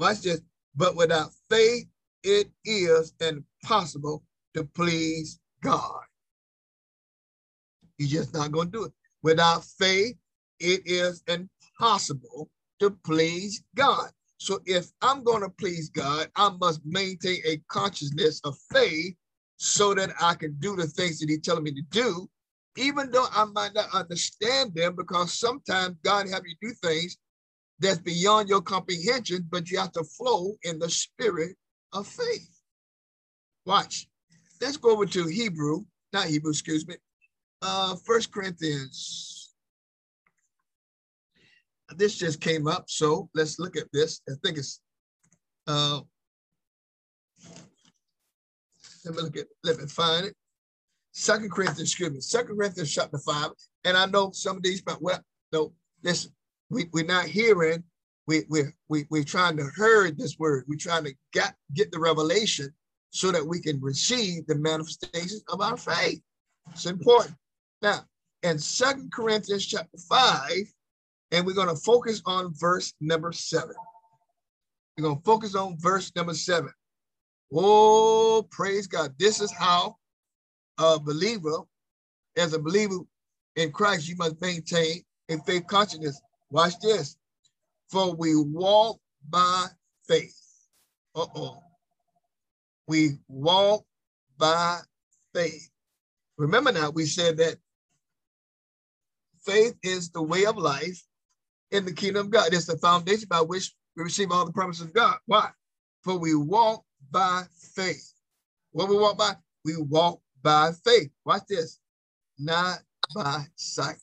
watch 0.00 0.20
this. 0.22 0.40
But 0.74 0.96
without 0.96 1.30
faith, 1.48 1.86
it 2.24 2.50
is 2.64 3.14
impossible 3.20 4.24
to 4.54 4.64
please 4.64 5.38
God. 5.62 6.02
You're 7.98 8.22
just 8.22 8.34
not 8.34 8.50
going 8.50 8.72
to 8.72 8.78
do 8.78 8.84
it. 8.86 8.92
Without 9.22 9.64
faith, 9.64 10.16
it 10.58 10.82
is 10.84 11.22
impossible 11.28 12.50
to 12.80 12.90
please 12.90 13.62
God. 13.76 14.10
So 14.38 14.60
if 14.66 14.86
I'm 15.02 15.22
going 15.22 15.42
to 15.42 15.50
please 15.50 15.88
God, 15.88 16.28
I 16.34 16.50
must 16.60 16.80
maintain 16.84 17.38
a 17.46 17.58
consciousness 17.68 18.40
of 18.42 18.56
faith 18.72 19.14
so 19.56 19.94
that 19.94 20.10
I 20.20 20.34
can 20.34 20.56
do 20.58 20.74
the 20.74 20.88
things 20.88 21.20
that 21.20 21.28
he's 21.28 21.42
telling 21.42 21.62
me 21.62 21.72
to 21.74 21.82
do, 21.90 22.28
even 22.76 23.10
though 23.10 23.26
I 23.32 23.44
might 23.44 23.74
not 23.74 23.94
understand 23.94 24.74
them, 24.74 24.96
because 24.96 25.32
sometimes 25.32 25.96
God 26.02 26.28
have 26.28 26.42
you 26.46 26.56
do 26.60 26.74
things 26.82 27.16
that's 27.78 27.98
beyond 27.98 28.48
your 28.48 28.60
comprehension, 28.60 29.46
but 29.50 29.70
you 29.70 29.78
have 29.78 29.92
to 29.92 30.04
flow 30.04 30.54
in 30.62 30.78
the 30.78 30.90
spirit 30.90 31.56
of 31.92 32.06
faith. 32.06 32.48
Watch. 33.66 34.08
Let's 34.60 34.76
go 34.76 34.90
over 34.90 35.06
to 35.06 35.26
Hebrew, 35.26 35.84
not 36.12 36.26
Hebrew, 36.26 36.50
excuse 36.50 36.86
me. 36.86 36.96
Uh, 37.62 37.96
First 38.04 38.32
Corinthians. 38.32 39.52
This 41.96 42.16
just 42.16 42.40
came 42.40 42.66
up, 42.66 42.84
so 42.88 43.28
let's 43.34 43.58
look 43.58 43.76
at 43.76 43.86
this. 43.92 44.20
I 44.28 44.32
think 44.42 44.58
it's 44.58 44.80
uh, 45.66 46.00
let 49.04 49.14
me 49.14 49.22
look 49.22 49.36
at 49.36 49.46
let 49.62 49.78
me 49.78 49.86
find 49.86 50.26
it. 50.26 50.34
Second 51.16 51.52
Corinthians, 51.52 51.92
excuse 51.92 52.10
me, 52.10 52.20
Second 52.20 52.56
Corinthians 52.56 52.92
chapter 52.92 53.18
five. 53.18 53.50
And 53.84 53.96
I 53.96 54.06
know 54.06 54.32
some 54.32 54.56
of 54.56 54.64
these, 54.64 54.82
but 54.82 55.00
well, 55.00 55.20
no, 55.52 55.72
listen, 56.02 56.32
we, 56.70 56.86
we're 56.92 57.04
not 57.04 57.26
hearing, 57.26 57.84
we, 58.26 58.42
we, 58.48 58.62
we, 58.88 59.06
we're 59.10 59.22
trying 59.22 59.56
to 59.58 59.68
hear 59.76 60.10
this 60.10 60.38
word. 60.40 60.64
We're 60.66 60.76
trying 60.76 61.04
to 61.04 61.14
get, 61.32 61.54
get 61.72 61.92
the 61.92 62.00
revelation 62.00 62.74
so 63.10 63.30
that 63.30 63.46
we 63.46 63.60
can 63.60 63.80
receive 63.80 64.44
the 64.48 64.56
manifestations 64.56 65.44
of 65.48 65.60
our 65.60 65.76
faith. 65.76 66.20
It's 66.72 66.86
important. 66.86 67.36
Now, 67.80 68.00
in 68.42 68.58
Second 68.58 69.12
Corinthians 69.12 69.66
chapter 69.66 69.98
5, 70.08 70.50
and 71.30 71.46
we're 71.46 71.54
going 71.54 71.68
to 71.68 71.76
focus 71.76 72.22
on 72.26 72.54
verse 72.56 72.92
number 73.00 73.30
7. 73.30 73.70
We're 74.98 75.04
going 75.04 75.16
to 75.16 75.22
focus 75.22 75.54
on 75.54 75.78
verse 75.78 76.10
number 76.16 76.34
7. 76.34 76.68
Oh, 77.54 78.48
praise 78.50 78.88
God. 78.88 79.14
This 79.16 79.40
is 79.40 79.52
how 79.52 79.96
a 80.78 80.98
believer, 80.98 81.58
as 82.36 82.52
a 82.52 82.58
believer 82.58 82.98
in 83.56 83.72
Christ, 83.72 84.08
you 84.08 84.16
must 84.16 84.40
maintain 84.40 85.02
a 85.28 85.38
faith 85.38 85.66
consciousness. 85.66 86.20
Watch 86.50 86.78
this. 86.80 87.16
For 87.90 88.14
we 88.14 88.36
walk 88.36 89.00
by 89.28 89.66
faith. 90.08 90.36
Uh-oh. 91.14 91.62
We 92.86 93.18
walk 93.28 93.84
by 94.38 94.80
faith. 95.32 95.70
Remember 96.36 96.72
now, 96.72 96.90
we 96.90 97.06
said 97.06 97.36
that 97.38 97.56
faith 99.44 99.76
is 99.82 100.10
the 100.10 100.22
way 100.22 100.46
of 100.46 100.56
life 100.56 101.00
in 101.70 101.84
the 101.84 101.92
kingdom 101.92 102.26
of 102.26 102.30
God. 102.30 102.52
It's 102.52 102.66
the 102.66 102.76
foundation 102.78 103.28
by 103.28 103.40
which 103.40 103.72
we 103.96 104.02
receive 104.02 104.32
all 104.32 104.44
the 104.44 104.52
promises 104.52 104.86
of 104.86 104.92
God. 104.92 105.16
Why? 105.26 105.50
For 106.02 106.18
we 106.18 106.34
walk 106.34 106.84
by 107.10 107.44
faith. 107.74 108.12
What 108.72 108.88
we 108.88 108.96
walk 108.96 109.16
by? 109.16 109.36
We 109.64 109.76
walk 109.76 110.20
by 110.44 110.70
faith. 110.84 111.10
Watch 111.24 111.44
this. 111.48 111.80
Not 112.38 112.78
by 113.14 113.46
sight. 113.56 113.96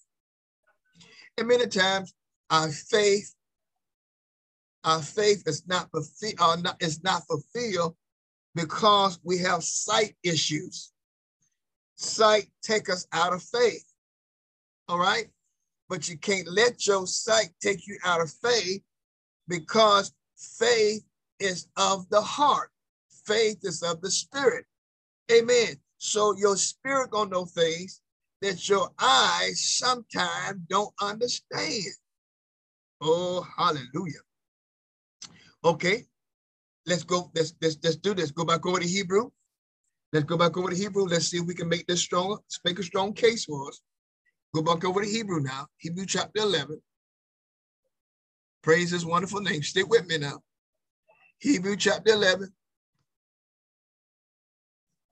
And 1.37 1.47
many 1.47 1.67
times 1.67 2.13
our 2.49 2.69
faith, 2.69 3.33
our 4.83 5.01
faith 5.01 5.43
is 5.45 5.65
not, 5.67 5.89
uh, 5.93 6.57
not, 6.61 6.81
is 6.81 7.01
not 7.03 7.25
fulfilled 7.27 7.95
because 8.55 9.19
we 9.23 9.37
have 9.37 9.63
sight 9.63 10.15
issues. 10.23 10.91
Sight 11.95 12.47
take 12.63 12.89
us 12.89 13.07
out 13.13 13.31
of 13.31 13.43
faith. 13.43 13.85
All 14.89 14.99
right. 14.99 15.27
But 15.87 16.09
you 16.09 16.17
can't 16.17 16.47
let 16.47 16.87
your 16.87 17.05
sight 17.05 17.49
take 17.61 17.87
you 17.87 17.97
out 18.03 18.21
of 18.21 18.31
faith 18.31 18.81
because 19.47 20.11
faith 20.35 21.03
is 21.39 21.67
of 21.77 22.09
the 22.09 22.21
heart. 22.21 22.69
faith 23.25 23.59
is 23.63 23.83
of 23.83 24.01
the 24.01 24.09
spirit. 24.09 24.65
Amen. 25.31 25.75
So 26.03 26.35
your 26.35 26.57
spirit 26.57 27.11
gonna 27.11 27.29
know 27.29 27.45
things 27.45 28.01
that 28.41 28.67
your 28.67 28.89
eyes 28.99 29.63
sometimes 29.77 30.59
don't 30.67 30.91
understand. 30.99 31.93
Oh, 32.99 33.45
hallelujah. 33.55 34.23
Okay, 35.63 36.05
let's 36.87 37.03
go. 37.03 37.29
Let's 37.35 37.53
let's 37.61 37.77
let's 37.83 37.97
do 37.97 38.15
this. 38.15 38.31
Go 38.31 38.45
back 38.45 38.65
over 38.65 38.79
to 38.79 38.87
Hebrew. 38.87 39.29
Let's 40.11 40.25
go 40.25 40.37
back 40.37 40.57
over 40.57 40.71
to 40.71 40.75
Hebrew. 40.75 41.05
Let's 41.05 41.27
see 41.27 41.37
if 41.37 41.45
we 41.45 41.53
can 41.53 41.69
make 41.69 41.85
this 41.85 42.01
strong, 42.01 42.39
make 42.65 42.79
a 42.79 42.83
strong 42.83 43.13
case 43.13 43.45
for 43.45 43.67
us. 43.67 43.79
Go 44.55 44.63
back 44.63 44.83
over 44.83 45.01
to 45.03 45.07
Hebrew 45.07 45.39
now. 45.39 45.67
Hebrew 45.77 46.07
chapter 46.07 46.41
11. 46.41 46.81
Praise 48.63 48.89
his 48.89 49.05
wonderful 49.05 49.41
name. 49.41 49.61
Stay 49.61 49.83
with 49.83 50.07
me 50.07 50.17
now. 50.17 50.41
Hebrew 51.37 51.75
chapter 51.75 52.13
11. 52.13 52.51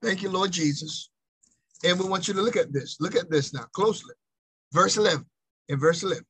Thank 0.02 0.22
you, 0.22 0.30
Lord 0.30 0.52
Jesus. 0.52 1.10
And 1.84 2.00
we 2.00 2.08
want 2.08 2.28
you 2.28 2.34
to 2.34 2.42
look 2.42 2.56
at 2.56 2.74
this. 2.74 2.98
Look 3.00 3.16
at 3.16 3.30
this 3.30 3.54
now 3.54 3.66
closely. 3.74 4.14
Verse 4.74 4.98
11. 4.98 5.26
In 5.70 5.80
verse 5.80 6.04
11. 6.04 6.24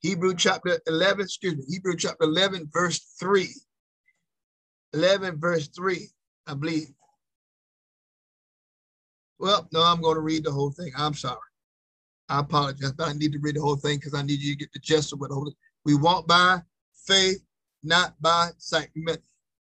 Hebrew 0.00 0.34
chapter 0.34 0.78
11, 0.86 1.22
excuse 1.22 1.56
me, 1.56 1.64
Hebrew 1.68 1.96
chapter 1.96 2.24
11, 2.24 2.70
verse 2.72 3.00
3. 3.18 3.48
11, 4.92 5.40
verse 5.40 5.68
3, 5.68 6.08
I 6.46 6.54
believe. 6.54 6.88
Well, 9.38 9.68
no, 9.72 9.82
I'm 9.82 10.00
going 10.00 10.14
to 10.14 10.20
read 10.20 10.44
the 10.44 10.52
whole 10.52 10.70
thing. 10.70 10.92
I'm 10.96 11.14
sorry. 11.14 11.38
I 12.28 12.40
apologize, 12.40 12.92
but 12.92 13.08
I 13.08 13.12
need 13.12 13.32
to 13.32 13.38
read 13.38 13.56
the 13.56 13.60
whole 13.60 13.76
thing 13.76 13.98
because 13.98 14.14
I 14.14 14.22
need 14.22 14.40
you 14.40 14.54
to 14.54 14.58
get 14.58 14.72
the 14.72 14.78
gist 14.80 15.12
of 15.12 15.20
what 15.20 15.30
the 15.30 15.52
We 15.84 15.94
walk 15.94 16.26
by 16.26 16.60
faith, 17.06 17.42
not 17.82 18.20
by 18.20 18.50
sight. 18.58 18.88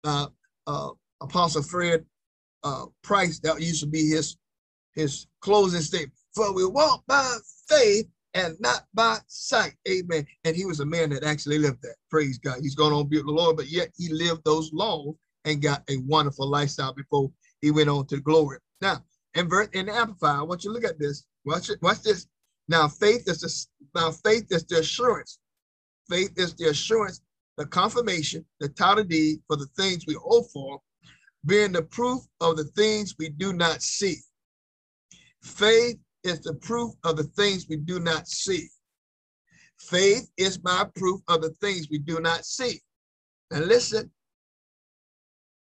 Uh, 0.03 0.27
uh, 0.67 0.89
Apostle 1.21 1.63
Fred 1.63 2.05
uh, 2.63 2.85
Price, 3.03 3.39
that 3.39 3.61
used 3.61 3.81
to 3.81 3.87
be 3.87 4.09
his 4.09 4.37
his 4.93 5.27
closing 5.41 5.81
statement. 5.81 6.13
For 6.35 6.53
we 6.53 6.65
walk 6.65 7.03
by 7.07 7.37
faith 7.67 8.07
and 8.33 8.55
not 8.59 8.85
by 8.93 9.17
sight. 9.27 9.73
Amen. 9.87 10.25
And 10.43 10.55
he 10.55 10.65
was 10.65 10.79
a 10.79 10.85
man 10.85 11.09
that 11.11 11.23
actually 11.23 11.59
lived 11.59 11.81
that. 11.83 11.95
Praise 12.09 12.37
God. 12.37 12.59
He's 12.61 12.75
gone 12.75 12.93
on 12.93 13.03
to 13.03 13.09
be 13.09 13.17
with 13.17 13.25
the 13.25 13.31
Lord, 13.31 13.57
but 13.57 13.69
yet 13.69 13.89
he 13.97 14.09
lived 14.11 14.43
those 14.45 14.71
laws 14.73 15.15
and 15.45 15.61
got 15.61 15.83
a 15.89 15.97
wonderful 16.07 16.47
lifestyle 16.49 16.93
before 16.93 17.31
he 17.61 17.71
went 17.71 17.89
on 17.89 18.05
to 18.07 18.19
glory. 18.19 18.57
Now, 18.81 19.03
in 19.35 19.47
verse 19.47 19.69
in 19.73 19.87
the 19.87 19.95
Amplified, 19.95 20.39
I 20.39 20.43
want 20.43 20.63
you 20.63 20.69
to 20.69 20.73
look 20.73 20.83
at 20.83 20.99
this. 20.99 21.25
Watch 21.45 21.69
it. 21.69 21.81
Watch 21.81 22.01
this. 22.01 22.27
Now, 22.67 22.87
faith 22.87 23.23
is 23.27 23.41
the 23.41 23.99
now 23.99 24.11
faith 24.11 24.47
is 24.49 24.65
the 24.65 24.79
assurance. 24.79 25.39
Faith 26.09 26.31
is 26.37 26.55
the 26.55 26.69
assurance, 26.69 27.21
the 27.57 27.65
confirmation, 27.65 28.43
the 28.59 28.69
title 28.69 29.03
deed 29.03 29.39
for 29.47 29.55
the 29.55 29.67
things 29.77 30.05
we 30.07 30.15
hope 30.15 30.49
for, 30.51 30.79
being 31.45 31.71
the 31.71 31.83
proof 31.83 32.21
of 32.41 32.57
the 32.57 32.65
things 32.65 33.15
we 33.17 33.29
do 33.29 33.53
not 33.53 33.81
see. 33.81 34.15
Faith 35.43 35.97
is 36.23 36.41
the 36.41 36.53
proof 36.55 36.93
of 37.03 37.15
the 37.15 37.23
things 37.23 37.67
we 37.69 37.77
do 37.77 37.99
not 37.99 38.27
see. 38.27 38.67
Faith 39.79 40.29
is 40.37 40.61
my 40.63 40.85
proof 40.95 41.21
of 41.27 41.41
the 41.41 41.51
things 41.61 41.87
we 41.89 41.99
do 41.99 42.19
not 42.19 42.45
see. 42.45 42.81
And 43.51 43.65
listen, 43.65 44.11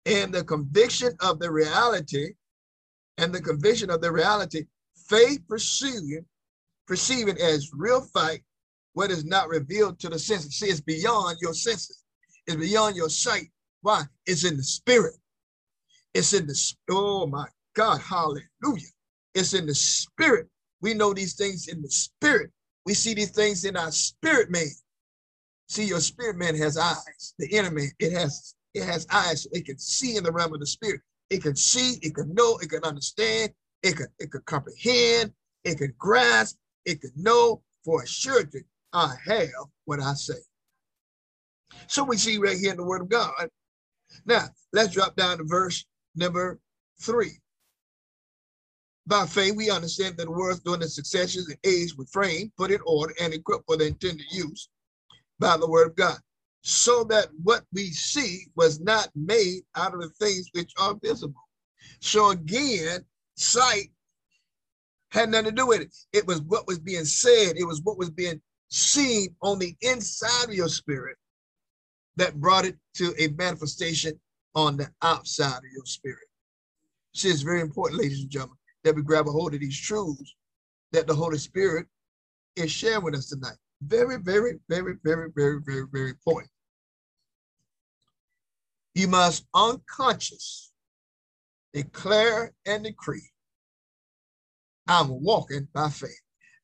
and 0.07 0.33
the 0.35 0.45
conviction 0.45 1.13
of 1.21 1.39
the 1.39 1.51
reality, 1.51 2.35
and 3.19 3.33
the 3.33 3.41
conviction 3.41 3.91
of 3.91 4.01
the 4.01 4.11
reality, 4.11 4.65
faith 5.09 5.41
perceiving, 5.49 6.25
perceiving 6.87 7.39
as 7.41 7.71
real 7.73 8.01
fact 8.01 8.43
what 8.95 9.11
is 9.11 9.25
not 9.25 9.49
revealed 9.49 10.01
to 10.01 10.09
the 10.09 10.19
senses. 10.19 10.59
See, 10.59 10.67
it's 10.67 10.81
beyond 10.81 11.39
your 11.41 11.55
senses. 11.55 12.03
It's 12.47 12.57
beyond 12.57 12.97
your 12.97 13.09
sight. 13.11 13.47
Why? 13.83 14.03
It's 14.27 14.45
in 14.45 14.57
the 14.57 14.63
spirit. 14.63 15.15
It's 16.15 16.33
in 16.33 16.47
the, 16.47 16.75
oh 16.91 17.27
my 17.27 17.47
God, 17.75 18.01
hallelujah. 18.01 18.89
It's 19.35 19.55
in 19.55 19.67
the 19.67 19.75
spirit. 19.75 20.49
We 20.81 20.95
know 20.95 21.15
these 21.15 21.35
things 21.35 21.69
in 21.69 21.83
the 21.83 21.91
spirit. 21.91 22.51
We 22.87 22.95
see 22.95 23.15
these 23.15 23.31
things 23.31 23.65
in 23.65 23.77
our 23.77 23.93
spirit 23.93 24.51
man. 24.51 24.67
See, 25.69 25.85
your 25.85 26.01
spirit 26.01 26.37
man 26.37 26.57
has 26.57 26.77
eyes. 26.77 27.35
The 27.39 27.49
inner 27.49 27.71
man, 27.71 27.91
it 28.01 28.13
has 28.13 28.55
it 28.75 28.85
has 28.85 29.07
eyes. 29.11 29.47
It 29.53 29.67
can 29.67 29.79
see 29.79 30.17
in 30.17 30.25
the 30.25 30.33
realm 30.33 30.55
of 30.55 30.61
the 30.61 30.67
spirit. 30.67 31.01
It 31.29 31.43
can 31.43 31.57
see, 31.57 31.99
it 32.03 32.15
can 32.15 32.35
know, 32.35 32.59
it 32.59 32.71
can 32.71 32.83
understand, 32.85 33.53
it 33.83 33.97
can, 33.97 34.07
it 34.19 34.31
can 34.31 34.43
comprehend, 34.47 35.33
it 35.65 35.79
can 35.79 35.95
grasp, 35.99 36.57
it 36.85 37.01
can 37.01 37.13
know 37.17 37.63
for 37.85 38.03
a 38.03 38.07
surety 38.07 38.65
I 38.93 39.15
have 39.27 39.49
what 39.85 40.01
I 40.01 40.15
say. 40.15 40.35
So 41.87 42.05
we 42.05 42.17
see 42.17 42.39
right 42.39 42.59
here 42.59 42.73
in 42.73 42.77
the 42.77 42.85
word 42.85 43.03
of 43.03 43.09
God. 43.09 43.49
Now, 44.27 44.47
let's 44.73 44.93
drop 44.93 45.17
down 45.17 45.39
to 45.39 45.45
verse 45.45 45.85
number 46.15 46.61
three. 47.01 47.41
By 49.07 49.27
faith, 49.27 49.57
we 49.57 49.71
understand 49.71 50.17
that 50.17 50.29
world 50.29 50.61
during 50.65 50.81
the 50.81 50.89
successions 50.89 51.49
and 51.49 51.59
age 51.65 51.97
was 51.97 52.11
framed, 52.11 52.53
put 52.57 52.71
in 52.71 52.81
order, 52.87 53.15
and 53.21 53.35
equipped 53.35 53.65
for 53.67 53.77
the 53.77 53.87
intended 53.87 54.27
use 54.31 54.69
by 55.39 55.57
the 55.57 55.69
word 55.69 55.89
of 55.89 55.97
God, 55.97 56.19
so 56.63 57.05
that 57.05 57.29
what 57.43 57.65
we 57.73 57.91
see 57.91 58.47
was 58.55 58.81
not 58.81 59.09
made 59.17 59.63
out 59.75 59.95
of 59.95 60.01
the 60.01 60.11
things 60.11 60.49
which 60.53 60.73
are 60.79 60.95
visible. 61.03 61.43
So 62.01 62.31
again, 62.31 63.05
sight 63.37 63.91
had 65.11 65.31
nothing 65.31 65.47
to 65.47 65.53
do 65.53 65.67
with 65.67 65.81
it. 65.81 65.95
It 66.13 66.27
was 66.27 66.43
what 66.43 66.67
was 66.67 66.79
being 66.79 67.05
said, 67.05 67.57
it 67.57 67.67
was 67.67 67.81
what 67.83 67.99
was 67.99 68.11
being 68.11 68.41
seen 68.69 69.35
on 69.43 69.59
the 69.59 69.75
inside 69.81 70.45
of 70.45 70.55
your 70.55 70.69
spirit 70.69 71.17
that 72.17 72.41
brought 72.41 72.65
it 72.65 72.77
to 72.95 73.15
a 73.19 73.29
manifestation 73.29 74.21
on 74.55 74.77
the 74.77 74.89
outside 75.03 75.59
of 75.59 75.73
your 75.73 75.85
spirit. 75.85 76.19
See, 77.15 77.29
it's 77.29 77.43
very 77.43 77.61
important, 77.61 78.01
ladies 78.01 78.23
and 78.23 78.31
gentlemen 78.31 78.57
that 78.85 78.95
we 78.95 79.03
grab 79.03 79.29
a 79.29 79.31
hold 79.31 79.55
of 79.55 79.61
these 79.61 79.79
truths 79.79 80.35
that 80.93 81.07
the 81.07 81.15
Holy 81.15 81.39
Spirit 81.39 81.87
is 82.57 82.71
sharing 82.71 83.05
with 83.05 83.15
us 83.15 83.29
tonight. 83.29 83.57
Very, 83.83 84.19
very, 84.19 84.59
very, 84.69 84.95
very, 85.05 85.31
very, 85.35 85.61
very, 85.65 85.87
very 85.93 86.11
important. 86.11 86.51
You 88.95 89.09
must 89.09 89.47
unconscious 89.55 90.73
declare 91.73 92.53
and 92.67 92.85
decree, 92.85 93.31
I'm 94.89 95.23
walking 95.23 95.69
by 95.73 95.89
faith. 95.89 96.21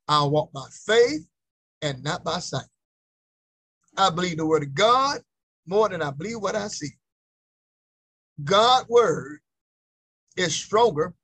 I 0.08 0.24
walk 0.24 0.52
by 0.52 0.66
faith 0.86 1.26
and 1.82 2.02
not 2.02 2.24
by 2.24 2.40
sight. 2.40 2.66
I 3.96 4.10
believe 4.10 4.36
the 4.36 4.46
word 4.46 4.64
of 4.64 4.74
God 4.74 5.20
more 5.66 5.88
than 5.88 6.02
I 6.02 6.10
believe 6.10 6.40
what 6.40 6.56
I 6.56 6.68
see. 6.68 6.90
God's 8.44 8.88
word 8.88 9.40
is 10.36 10.54
stronger 10.54 11.14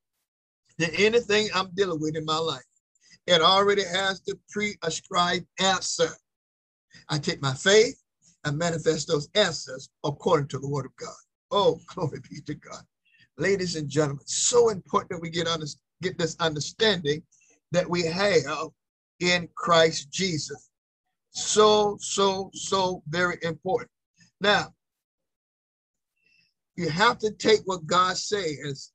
than 0.79 0.91
anything 0.97 1.49
I'm 1.55 1.71
dealing 1.75 2.01
with 2.01 2.17
in 2.17 2.25
my 2.25 2.39
life. 2.39 2.63
It 3.27 3.41
already 3.41 3.85
has 3.85 4.21
the 4.23 4.39
pre-ascribed 4.51 5.47
answer. 5.61 6.09
I 7.09 7.19
take 7.19 7.43
my 7.43 7.55
faith 7.55 8.03
and 8.45 8.59
manifest 8.59 9.09
those 9.09 9.29
answers 9.35 9.89
according 10.05 10.49
to 10.49 10.59
the 10.59 10.69
word 10.69 10.87
of 10.87 10.97
God. 10.97 11.15
Oh, 11.51 11.79
glory 11.95 12.21
be 12.29 12.41
to 12.41 12.55
God. 12.55 12.83
Ladies 13.39 13.77
and 13.77 13.89
gentlemen, 13.89 14.25
so 14.27 14.71
important 14.71 15.11
that 15.11 15.21
we 15.21 15.31
get, 15.31 15.47
under, 15.47 15.67
get 16.03 16.19
this 16.19 16.37
understanding 16.41 17.23
that 17.71 17.89
we 17.89 18.05
have 18.05 18.69
in 19.21 19.49
Christ 19.55 20.11
Jesus. 20.11 20.71
So, 21.31 21.97
so, 22.01 22.51
so 22.53 23.03
very 23.09 23.39
important. 23.43 23.91
Now, 24.41 24.75
you 26.77 26.89
have 26.89 27.19
to 27.19 27.31
take 27.33 27.61
what 27.65 27.87
God 27.87 28.17
says 28.17 28.93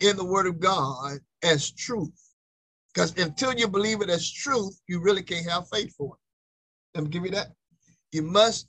in 0.00 0.16
the 0.16 0.24
word 0.24 0.46
of 0.46 0.60
God 0.60 1.18
as 1.42 1.70
truth. 1.70 2.12
Because 2.92 3.16
until 3.18 3.54
you 3.54 3.68
believe 3.68 4.00
it 4.00 4.10
as 4.10 4.30
truth, 4.30 4.80
you 4.88 5.00
really 5.00 5.22
can't 5.22 5.48
have 5.48 5.68
faith 5.68 5.94
for 5.96 6.16
it. 6.16 6.96
Let 6.96 7.04
me 7.04 7.10
give 7.10 7.24
you 7.24 7.30
that. 7.32 7.48
You 8.12 8.22
must 8.22 8.68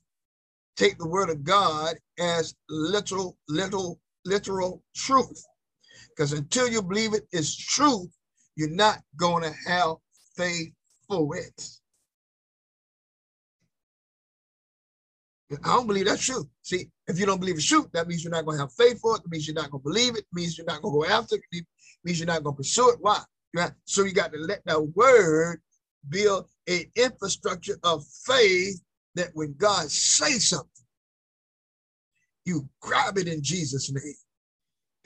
take 0.75 0.97
the 0.97 1.07
word 1.07 1.29
of 1.29 1.43
God 1.43 1.95
as 2.19 2.55
literal, 2.69 3.37
literal, 3.47 3.99
literal 4.25 4.83
truth. 4.95 5.43
Because 6.09 6.33
until 6.33 6.67
you 6.67 6.81
believe 6.81 7.13
it 7.13 7.27
is 7.31 7.55
truth, 7.55 8.09
you're 8.55 8.69
not 8.69 8.99
going 9.17 9.43
to 9.43 9.53
have 9.67 9.95
faith 10.35 10.71
for 11.07 11.35
it. 11.37 11.78
I 15.51 15.75
don't 15.75 15.87
believe 15.87 16.05
that's 16.05 16.25
true. 16.25 16.47
See, 16.61 16.89
if 17.07 17.19
you 17.19 17.25
don't 17.25 17.39
believe 17.39 17.55
it's 17.55 17.65
true, 17.65 17.89
that 17.93 18.07
means 18.07 18.23
you're 18.23 18.31
not 18.31 18.45
going 18.45 18.57
to 18.57 18.63
have 18.63 18.73
faith 18.73 18.99
for 18.99 19.15
it. 19.15 19.23
That 19.23 19.31
means 19.31 19.47
you're 19.47 19.55
not 19.55 19.71
going 19.71 19.81
to 19.81 19.89
believe 19.89 20.15
it. 20.15 20.19
it 20.19 20.25
means 20.31 20.57
you're 20.57 20.67
not 20.67 20.81
going 20.81 20.93
to 20.93 21.07
go 21.07 21.13
after 21.13 21.35
it. 21.35 21.41
it 21.51 21.65
means 22.03 22.19
you're 22.19 22.27
not 22.27 22.43
going 22.43 22.55
to 22.55 22.57
pursue 22.57 22.89
it. 22.91 22.97
Why? 23.01 23.19
Have, 23.57 23.73
so 23.85 24.03
you 24.03 24.13
got 24.13 24.31
to 24.31 24.39
let 24.39 24.63
that 24.65 24.79
word 24.95 25.61
build 26.07 26.47
an 26.67 26.83
infrastructure 26.95 27.77
of 27.83 28.05
faith 28.25 28.79
that 29.15 29.29
when 29.33 29.55
God 29.57 29.89
says 29.89 30.49
something, 30.49 30.69
you 32.45 32.69
grab 32.79 33.17
it 33.17 33.27
in 33.27 33.41
Jesus' 33.41 33.91
name 33.91 34.13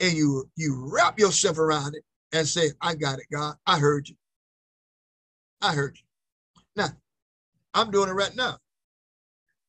and 0.00 0.12
you 0.12 0.48
you 0.56 0.90
wrap 0.92 1.18
yourself 1.18 1.58
around 1.58 1.94
it 1.94 2.04
and 2.32 2.46
say, 2.46 2.70
I 2.80 2.94
got 2.94 3.18
it, 3.18 3.26
God. 3.32 3.54
I 3.66 3.78
heard 3.78 4.08
you. 4.08 4.16
I 5.62 5.72
heard 5.72 5.96
you. 5.96 6.04
Now, 6.76 6.88
I'm 7.72 7.90
doing 7.90 8.08
it 8.08 8.14
right 8.14 8.34
now. 8.36 8.58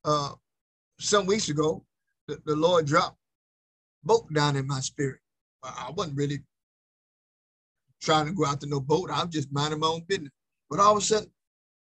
Uh, 0.04 0.34
some 1.00 1.26
weeks 1.26 1.50
ago, 1.50 1.84
the, 2.28 2.40
the 2.46 2.56
Lord 2.56 2.86
dropped 2.86 3.18
boat 4.04 4.32
down 4.34 4.56
in 4.56 4.68
my 4.68 4.80
spirit. 4.80 5.20
I 5.64 5.92
wasn't 5.96 6.18
really 6.18 6.40
trying 8.02 8.28
to 8.28 8.34
go 8.34 8.46
out 8.46 8.62
to 8.62 8.68
no 8.68 8.80
boat. 8.80 9.10
I'm 9.12 9.30
just 9.30 9.52
minding 9.52 9.80
my 9.80 9.88
own 9.88 10.04
business. 10.08 10.32
But 10.70 10.80
all 10.80 10.98
of 10.98 10.98
a 11.00 11.02
sudden, 11.02 11.32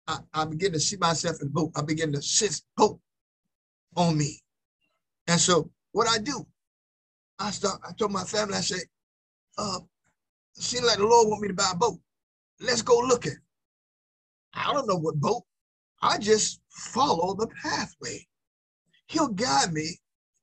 I, 0.07 0.19
I 0.33 0.45
begin 0.45 0.73
to 0.73 0.79
see 0.79 0.97
myself 0.97 1.37
in 1.41 1.47
the 1.47 1.53
boat. 1.53 1.71
I 1.75 1.81
begin 1.81 2.11
to 2.13 2.21
sense 2.21 2.63
boat 2.75 2.99
on 3.95 4.17
me. 4.17 4.41
And 5.27 5.39
so 5.39 5.69
what 5.91 6.07
I 6.07 6.17
do, 6.17 6.45
I 7.39 7.51
start, 7.51 7.79
I 7.87 7.93
told 7.93 8.11
my 8.11 8.23
family, 8.23 8.55
I 8.55 8.61
said, 8.61 8.81
uh, 9.57 9.79
seems 10.53 10.85
like 10.85 10.97
the 10.97 11.05
Lord 11.05 11.29
want 11.29 11.41
me 11.41 11.47
to 11.49 11.53
buy 11.53 11.69
a 11.71 11.77
boat. 11.77 11.99
Let's 12.59 12.81
go 12.81 12.97
looking. 12.97 13.37
I 14.53 14.73
don't 14.73 14.87
know 14.87 14.97
what 14.97 15.15
boat. 15.15 15.43
I 16.01 16.17
just 16.17 16.61
follow 16.69 17.35
the 17.35 17.47
pathway. 17.61 18.25
He'll 19.09 19.27
guide 19.27 19.73
me 19.73 19.99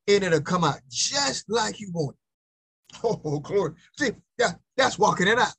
and 0.08 0.24
it'll 0.24 0.40
come 0.40 0.64
out 0.64 0.80
just 0.90 1.48
like 1.48 1.80
you 1.80 1.90
want. 1.92 2.16
Oh, 3.02 3.40
glory. 3.40 3.74
See, 3.98 4.10
yeah, 4.38 4.52
that's 4.76 4.98
walking 4.98 5.28
it 5.28 5.38
out. 5.38 5.54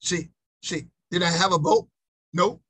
See, 0.00 0.28
see, 0.62 0.86
did 1.10 1.22
I 1.22 1.30
have 1.30 1.52
a 1.52 1.58
boat? 1.58 1.88
Nope. 2.32 2.60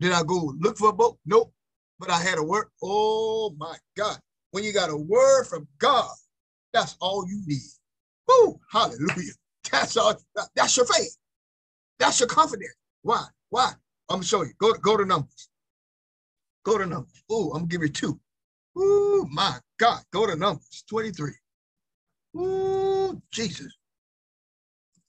Did 0.00 0.12
I 0.12 0.22
go 0.22 0.54
look 0.58 0.78
for 0.78 0.90
a 0.90 0.92
boat? 0.92 1.18
Nope. 1.26 1.52
But 1.98 2.10
I 2.10 2.18
had 2.18 2.38
a 2.38 2.42
word. 2.42 2.66
Oh 2.82 3.54
my 3.56 3.76
God. 3.96 4.18
When 4.50 4.62
you 4.62 4.72
got 4.72 4.90
a 4.90 4.96
word 4.96 5.44
from 5.44 5.66
God, 5.78 6.10
that's 6.72 6.96
all 7.00 7.26
you 7.28 7.42
need. 7.46 7.62
Woo, 8.28 8.60
hallelujah. 8.70 9.32
That's 9.70 9.96
all. 9.96 10.14
That's 10.54 10.76
your 10.76 10.86
faith. 10.86 11.16
That's 11.98 12.20
your 12.20 12.28
confidence. 12.28 12.74
Why? 13.02 13.24
Why? 13.50 13.72
I'm 14.08 14.16
gonna 14.16 14.24
show 14.24 14.42
you. 14.42 14.52
Go, 14.58 14.72
go 14.74 14.96
to 14.96 15.04
numbers. 15.04 15.48
Go 16.64 16.78
to 16.78 16.86
numbers. 16.86 17.24
Oh, 17.30 17.50
I'm 17.52 17.60
gonna 17.60 17.66
give 17.66 17.82
you 17.82 17.88
two. 17.88 18.20
Oh 18.76 19.26
my 19.30 19.58
God. 19.78 20.02
Go 20.12 20.26
to 20.26 20.36
numbers 20.36 20.84
23. 20.88 21.32
Oh, 22.36 23.20
Jesus. 23.30 23.72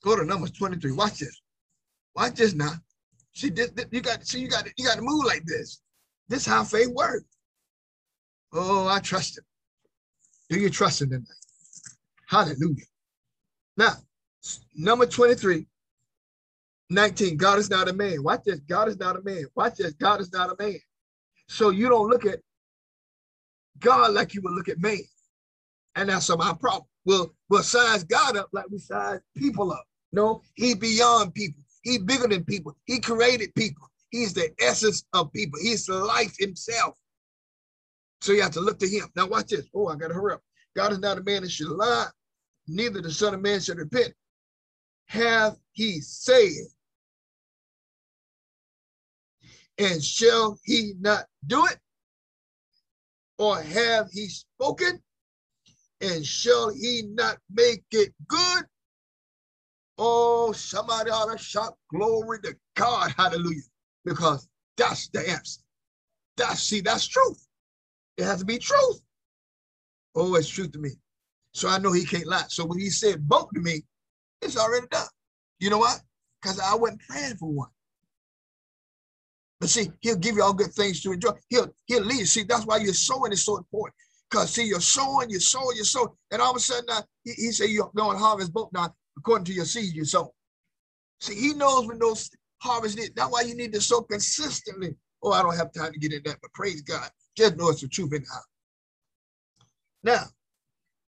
Go 0.03 0.15
to 0.15 0.25
numbers 0.25 0.51
23. 0.51 0.93
Watch 0.93 1.19
this. 1.19 1.41
Watch 2.15 2.35
this 2.35 2.53
now. 2.53 2.71
See, 3.33 3.49
this, 3.49 3.69
this, 3.71 3.85
you 3.91 4.01
got 4.01 4.25
see, 4.25 4.39
you 4.39 4.47
got 4.47 4.67
you 4.77 4.85
got 4.85 4.95
to 4.95 5.01
move 5.01 5.25
like 5.25 5.43
this. 5.45 5.81
This 6.27 6.41
is 6.41 6.45
how 6.47 6.63
faith 6.63 6.89
works. 6.89 7.25
Oh, 8.53 8.87
I 8.87 8.99
trust 8.99 9.37
him. 9.37 9.43
Do 10.49 10.59
you 10.59 10.69
trust 10.69 11.01
him 11.01 11.09
tonight? 11.09 11.27
Hallelujah. 12.27 12.85
Now, 13.75 13.93
number 14.75 15.05
23, 15.05 15.67
19. 16.89 17.37
God 17.37 17.59
is 17.59 17.69
not 17.69 17.89
a 17.89 17.93
man. 17.93 18.23
Watch 18.23 18.43
this. 18.45 18.59
God 18.61 18.87
is 18.87 18.97
not 18.97 19.17
a 19.17 19.21
man. 19.21 19.45
Watch 19.55 19.75
this. 19.75 19.93
God 19.93 20.21
is 20.21 20.31
not 20.31 20.49
a 20.49 20.55
man. 20.61 20.79
So 21.49 21.69
you 21.69 21.89
don't 21.89 22.09
look 22.09 22.25
at 22.25 22.39
God 23.79 24.13
like 24.13 24.33
you 24.33 24.41
would 24.41 24.53
look 24.53 24.69
at 24.69 24.79
man. 24.79 24.99
And 25.95 26.09
that's 26.09 26.29
our 26.29 26.55
problem. 26.55 26.83
We'll, 27.05 27.33
we'll 27.49 27.63
size 27.63 28.03
God 28.03 28.37
up 28.37 28.49
like 28.51 28.69
we 28.69 28.77
size 28.77 29.19
people 29.35 29.71
up. 29.71 29.83
No, 30.11 30.41
he's 30.55 30.75
beyond 30.75 31.33
people. 31.33 31.61
He's 31.81 31.99
bigger 31.99 32.27
than 32.27 32.43
people. 32.43 32.75
He 32.85 32.99
created 32.99 33.53
people. 33.55 33.87
He's 34.09 34.33
the 34.33 34.49
essence 34.59 35.03
of 35.13 35.31
people. 35.33 35.59
He's 35.61 35.85
the 35.85 35.95
life 35.95 36.35
himself. 36.37 36.97
So 38.21 38.31
you 38.33 38.41
have 38.41 38.51
to 38.51 38.61
look 38.61 38.79
to 38.79 38.87
him. 38.87 39.07
Now 39.15 39.27
watch 39.27 39.47
this. 39.47 39.67
Oh, 39.73 39.87
I 39.87 39.95
got 39.95 40.09
to 40.09 40.13
hurry 40.13 40.33
up. 40.33 40.41
God 40.75 40.91
is 40.91 40.99
not 40.99 41.17
a 41.17 41.23
man 41.23 41.43
that 41.43 41.51
should 41.51 41.69
lie, 41.69 42.07
neither 42.67 43.01
the 43.01 43.11
son 43.11 43.33
of 43.33 43.41
man 43.41 43.59
should 43.59 43.77
repent. 43.77 44.13
Hath 45.05 45.57
he 45.71 46.01
said, 46.01 46.49
and 49.77 50.03
shall 50.03 50.59
he 50.63 50.93
not 50.99 51.25
do 51.45 51.65
it? 51.65 51.77
Or 53.37 53.61
have 53.61 54.09
he 54.11 54.27
spoken, 54.29 55.01
and 56.01 56.25
shall 56.25 56.69
he 56.69 57.03
not 57.09 57.37
make 57.51 57.83
it 57.91 58.13
good? 58.27 58.65
Oh, 59.97 60.51
somebody 60.51 61.09
ought 61.09 61.31
to 61.31 61.37
shout 61.37 61.75
glory 61.89 62.39
to 62.41 62.55
God. 62.75 63.13
Hallelujah. 63.17 63.61
Because 64.05 64.47
that's 64.75 65.09
the 65.09 65.27
answer. 65.27 65.61
That's 66.35 66.61
see, 66.61 66.81
that's 66.81 67.07
truth. 67.07 67.47
It 68.17 68.23
has 68.23 68.39
to 68.39 68.45
be 68.45 68.59
truth. 68.59 69.01
Oh, 70.15 70.35
it's 70.35 70.49
truth 70.49 70.71
to 70.73 70.79
me. 70.79 70.91
So 71.53 71.67
I 71.67 71.79
know 71.79 71.91
he 71.91 72.05
can't 72.05 72.27
lie. 72.27 72.45
So 72.47 72.65
when 72.65 72.79
he 72.79 72.89
said 72.89 73.27
boat 73.27 73.49
to 73.55 73.59
me, 73.61 73.83
it's 74.41 74.57
already 74.57 74.87
done. 74.91 75.07
You 75.59 75.71
know 75.71 75.79
what? 75.79 75.99
Because 76.41 76.59
I 76.59 76.75
wasn't 76.75 77.01
praying 77.07 77.37
for 77.37 77.51
one. 77.51 77.69
But 79.59 79.69
see, 79.69 79.91
he'll 80.01 80.17
give 80.17 80.35
you 80.35 80.43
all 80.43 80.53
good 80.53 80.71
things 80.73 81.01
to 81.01 81.11
enjoy. 81.11 81.31
He'll 81.49 81.73
he'll 81.87 82.03
lead. 82.03 82.27
See, 82.27 82.43
that's 82.43 82.65
why 82.65 82.77
your 82.77 82.93
sowing 82.93 83.31
is 83.31 83.43
so 83.43 83.57
important. 83.57 83.95
Because 84.29 84.51
see, 84.51 84.65
you're 84.65 84.81
sowing, 84.81 85.29
you're 85.29 85.39
sowing, 85.39 85.75
you're 85.75 85.85
sowing, 85.85 86.09
and 86.31 86.41
all 86.41 86.51
of 86.51 86.57
a 86.57 86.59
sudden 86.59 86.85
he, 87.23 87.31
he 87.31 87.51
said 87.51 87.69
you're 87.69 87.91
going 87.95 88.17
to 88.17 88.23
harvest 88.23 88.53
both 88.53 88.69
now 88.73 88.93
according 89.17 89.45
to 89.45 89.53
your 89.53 89.65
seed 89.65 89.95
you 89.95 90.05
sow. 90.05 90.33
See, 91.21 91.35
he 91.35 91.53
knows 91.53 91.87
when 91.87 91.97
those 91.97 92.29
harvests 92.61 92.99
is. 92.99 93.11
That's 93.15 93.31
why 93.31 93.41
you 93.41 93.55
need 93.55 93.73
to 93.73 93.81
sow 93.81 94.01
consistently. 94.01 94.95
Oh, 95.23 95.31
I 95.31 95.41
don't 95.41 95.57
have 95.57 95.73
time 95.73 95.91
to 95.91 95.99
get 95.99 96.13
in 96.13 96.21
that, 96.25 96.37
but 96.41 96.53
praise 96.53 96.81
God. 96.81 97.09
Just 97.35 97.57
know 97.57 97.69
it's 97.69 97.81
the 97.81 97.87
truth 97.87 98.13
in 98.13 98.21
the. 98.21 98.41
Now, 100.03 100.25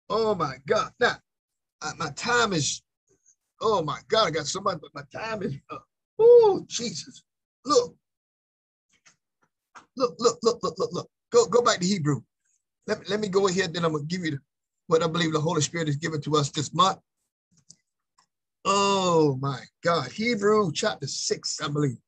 oh 0.08 0.34
my 0.34 0.56
God. 0.66 0.90
Now, 0.98 1.16
my 1.98 2.10
time 2.16 2.52
is, 2.52 2.82
oh 3.60 3.82
my 3.82 4.00
God, 4.08 4.28
I 4.28 4.30
got 4.30 4.46
so 4.46 4.60
much, 4.60 4.78
but 4.80 4.90
my 4.94 5.20
time 5.20 5.42
is, 5.42 5.54
uh, 5.70 5.78
oh, 6.18 6.64
Jesus. 6.68 7.22
Look, 7.64 7.94
look, 10.00 10.16
look, 10.18 10.38
look, 10.42 10.58
look, 10.62 10.74
look, 10.78 10.92
look. 10.92 11.10
Go, 11.30 11.46
go 11.46 11.62
back 11.62 11.78
to 11.80 11.86
Hebrew. 11.86 12.22
Let, 12.86 13.08
let 13.08 13.20
me 13.20 13.28
go 13.28 13.46
ahead, 13.46 13.74
then 13.74 13.84
I'm 13.84 13.92
to 13.92 14.02
give 14.04 14.24
you 14.24 14.38
what 14.86 15.02
I 15.02 15.06
believe 15.06 15.32
the 15.32 15.40
Holy 15.40 15.60
Spirit 15.60 15.86
has 15.86 15.96
given 15.96 16.20
to 16.22 16.36
us 16.36 16.50
this 16.50 16.74
month. 16.74 16.98
Oh 18.64 19.38
my 19.40 19.60
God. 19.84 20.10
Hebrew 20.10 20.72
chapter 20.72 21.06
6, 21.06 21.60
I 21.62 21.68
believe. 21.68 21.98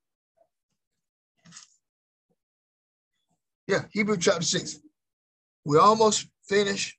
Yeah, 3.69 3.85
Hebrew 3.93 4.17
chapter 4.17 4.43
6. 4.43 4.81
We're 5.65 5.81
almost 5.81 6.27
finished. 6.49 6.97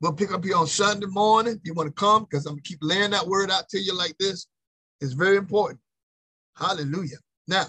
We'll 0.00 0.12
pick 0.12 0.32
up 0.32 0.44
here 0.44 0.56
on 0.56 0.66
Sunday 0.66 1.06
morning. 1.06 1.60
You 1.62 1.74
want 1.74 1.88
to 1.88 1.94
come 1.94 2.26
because 2.28 2.46
I'm 2.46 2.56
to 2.56 2.62
keep 2.62 2.80
laying 2.82 3.12
that 3.12 3.26
word 3.26 3.50
out 3.50 3.68
to 3.70 3.78
you 3.78 3.96
like 3.96 4.16
this. 4.18 4.48
It's 5.00 5.12
very 5.12 5.36
important. 5.36 5.80
Hallelujah. 6.56 7.16
Now, 7.46 7.66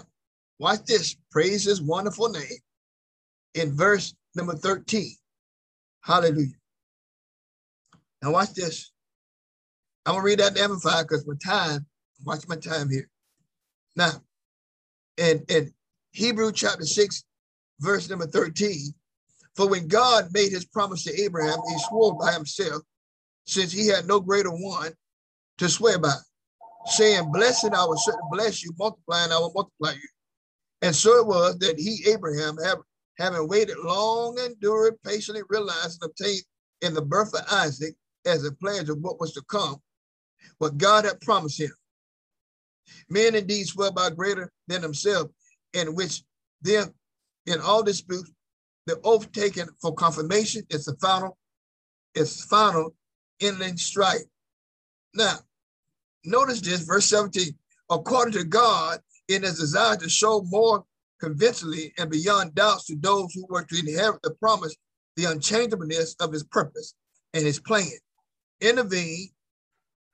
watch 0.58 0.84
this. 0.86 1.16
Praise 1.30 1.64
his 1.64 1.82
wonderful 1.82 2.28
name 2.28 2.58
in 3.54 3.74
verse 3.74 4.14
number 4.34 4.54
13. 4.54 5.14
Hallelujah. 6.02 6.54
Now, 8.22 8.32
watch 8.32 8.52
this. 8.54 8.92
I'm 10.04 10.14
gonna 10.14 10.24
read 10.24 10.38
that 10.38 10.54
to 10.54 10.62
Amplify 10.62 11.02
because 11.02 11.26
my 11.26 11.34
time, 11.44 11.86
watch 12.24 12.46
my 12.48 12.56
time 12.56 12.88
here. 12.90 13.08
Now, 13.96 14.22
in, 15.16 15.44
in 15.48 15.72
Hebrew 16.12 16.52
chapter 16.52 16.84
6, 16.84 17.24
verse 17.80 18.08
number 18.08 18.26
13, 18.26 18.94
for 19.56 19.68
when 19.68 19.88
God 19.88 20.28
made 20.32 20.52
his 20.52 20.66
promise 20.66 21.04
to 21.04 21.22
Abraham, 21.22 21.58
he 21.68 21.78
swore 21.88 22.16
by 22.16 22.32
himself, 22.32 22.82
since 23.46 23.72
he 23.72 23.88
had 23.88 24.06
no 24.06 24.20
greater 24.20 24.50
one 24.50 24.92
to 25.58 25.68
swear 25.68 25.98
by, 25.98 26.14
saying, 26.86 27.32
Blessing 27.32 27.74
I 27.74 27.84
will 27.84 27.96
certainly 27.96 28.28
bless 28.30 28.62
you, 28.62 28.72
multiplying 28.78 29.32
I 29.32 29.38
will 29.38 29.52
multiply 29.54 29.92
you. 29.92 30.08
And 30.82 30.94
so 30.94 31.18
it 31.18 31.26
was 31.26 31.58
that 31.58 31.78
he, 31.78 32.04
Abraham, 32.08 32.58
having 33.18 33.48
waited 33.48 33.78
long 33.78 34.38
endured, 34.38 35.02
patiently 35.02 35.42
realized 35.48 36.02
and 36.02 36.10
obtained 36.10 36.42
in 36.82 36.94
the 36.94 37.02
birth 37.02 37.34
of 37.34 37.46
Isaac 37.50 37.94
as 38.26 38.44
a 38.44 38.52
pledge 38.52 38.88
of 38.88 38.98
what 38.98 39.18
was 39.18 39.32
to 39.32 39.42
come, 39.50 39.76
what 40.58 40.76
God 40.76 41.04
had 41.04 41.20
promised 41.20 41.60
him. 41.60 41.72
Men 43.08 43.34
indeed 43.34 43.66
swear 43.66 43.90
by 43.90 44.10
greater 44.10 44.52
than 44.68 44.82
himself, 44.82 45.30
in 45.72 45.94
which 45.94 46.22
then 46.62 46.92
in 47.46 47.60
all 47.60 47.82
disputes, 47.82 48.30
the 48.86 49.00
oath 49.02 49.30
taken 49.32 49.68
for 49.80 49.94
confirmation 49.94 50.64
is 50.70 50.84
the 50.84 50.96
final, 51.00 51.36
is 52.14 52.44
final 52.44 52.94
ending 53.40 53.76
strife. 53.76 54.22
Now, 55.14 55.38
notice 56.24 56.60
this, 56.60 56.80
verse 56.80 57.06
17. 57.06 57.56
According 57.90 58.34
to 58.34 58.44
God, 58.44 59.00
in 59.28 59.42
his 59.42 59.58
desire 59.58 59.96
to 59.96 60.08
show 60.08 60.42
more 60.42 60.84
convincingly 61.20 61.92
and 61.98 62.10
beyond 62.10 62.54
doubts 62.54 62.86
to 62.86 62.96
those 62.96 63.32
who 63.34 63.46
were 63.48 63.64
to 63.64 63.78
inherit 63.78 64.20
the 64.22 64.34
promise, 64.34 64.76
the 65.16 65.24
unchangeableness 65.24 66.14
of 66.20 66.32
his 66.32 66.44
purpose 66.44 66.94
and 67.34 67.44
his 67.44 67.58
plan. 67.60 67.90
Intervene 68.60 69.30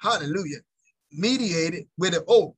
hallelujah, 0.02 0.58
mediated 1.12 1.86
with 1.96 2.14
an 2.14 2.22
oath. 2.26 2.54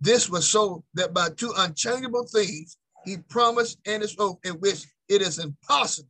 This 0.00 0.28
was 0.28 0.48
so 0.48 0.84
that 0.94 1.14
by 1.14 1.28
two 1.30 1.52
unchangeable 1.56 2.26
things, 2.26 2.76
he 3.04 3.18
promised 3.28 3.78
and 3.86 4.02
his 4.02 4.16
oath 4.18 4.38
in 4.44 4.54
which 4.54 4.84
it 5.08 5.22
is 5.22 5.38
impossible. 5.38 6.08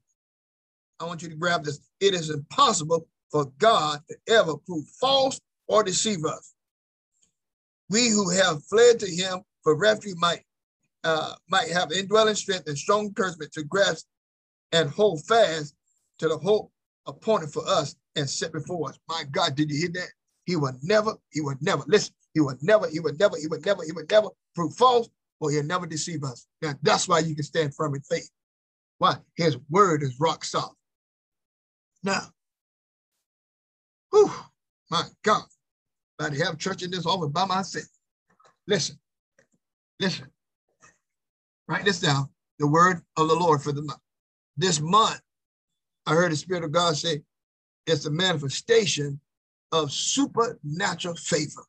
I 0.98 1.04
want 1.04 1.22
you 1.22 1.28
to 1.28 1.36
grab 1.36 1.64
this. 1.64 1.80
It 2.00 2.14
is 2.14 2.30
impossible 2.30 3.06
for 3.30 3.46
God 3.58 4.00
to 4.08 4.16
ever 4.28 4.56
prove 4.56 4.86
false 5.00 5.40
or 5.68 5.82
deceive 5.82 6.24
us. 6.24 6.54
We 7.88 8.08
who 8.08 8.30
have 8.30 8.64
fled 8.64 9.00
to 9.00 9.06
him 9.06 9.40
for 9.62 9.76
refuge 9.76 10.16
might 10.18 10.42
uh, 11.04 11.34
might 11.48 11.70
have 11.70 11.92
indwelling 11.92 12.34
strength 12.34 12.66
and 12.66 12.76
strong 12.76 13.06
encouragement 13.06 13.52
to 13.52 13.64
grasp 13.64 14.06
and 14.72 14.90
hold 14.90 15.24
fast 15.26 15.74
to 16.18 16.28
the 16.28 16.36
hope 16.36 16.70
appointed 17.06 17.50
for 17.50 17.66
us 17.66 17.96
and 18.16 18.28
set 18.28 18.52
before 18.52 18.90
us. 18.90 18.98
My 19.08 19.24
God, 19.30 19.54
did 19.54 19.70
you 19.70 19.78
hear 19.78 19.92
that? 19.94 20.08
He 20.44 20.56
would 20.56 20.76
never, 20.82 21.14
he 21.30 21.40
would 21.40 21.62
never, 21.62 21.82
listen, 21.86 22.14
he 22.34 22.40
would 22.40 22.62
never, 22.62 22.88
he 22.88 23.00
would 23.00 23.18
never, 23.18 23.36
he 23.36 23.46
would 23.46 23.64
never, 23.64 23.82
he 23.82 23.92
would 23.92 24.10
never 24.10 24.28
prove 24.54 24.74
false 24.76 25.08
or 25.40 25.50
he'll 25.50 25.64
never 25.64 25.86
deceive 25.86 26.22
us. 26.24 26.46
Now, 26.60 26.74
that's 26.82 27.08
why 27.08 27.20
you 27.20 27.34
can 27.34 27.44
stand 27.44 27.74
firm 27.74 27.94
in 27.94 28.02
faith. 28.02 28.30
Why? 28.98 29.16
His 29.36 29.56
word 29.70 30.02
is 30.02 30.20
rock 30.20 30.44
solid. 30.44 30.76
Now, 32.02 32.20
whew, 34.10 34.30
my 34.90 35.04
God, 35.22 35.44
to 36.20 36.44
have 36.44 36.58
church 36.58 36.82
in 36.82 36.90
this 36.90 37.06
office 37.06 37.30
by 37.30 37.46
myself. 37.46 37.86
Listen, 38.66 38.98
listen, 40.00 40.26
write 41.68 41.84
this 41.84 42.00
down, 42.00 42.28
the 42.58 42.66
word 42.66 43.02
of 43.16 43.28
the 43.28 43.34
Lord 43.34 43.62
for 43.62 43.72
the 43.72 43.82
month. 43.82 44.00
This 44.56 44.80
month, 44.80 45.20
I 46.06 46.14
heard 46.14 46.32
the 46.32 46.36
Spirit 46.36 46.64
of 46.64 46.72
God 46.72 46.96
say, 46.96 47.22
it's 47.86 48.06
a 48.06 48.10
manifestation 48.10 49.20
of 49.72 49.92
supernatural 49.92 51.14
favor. 51.16 51.64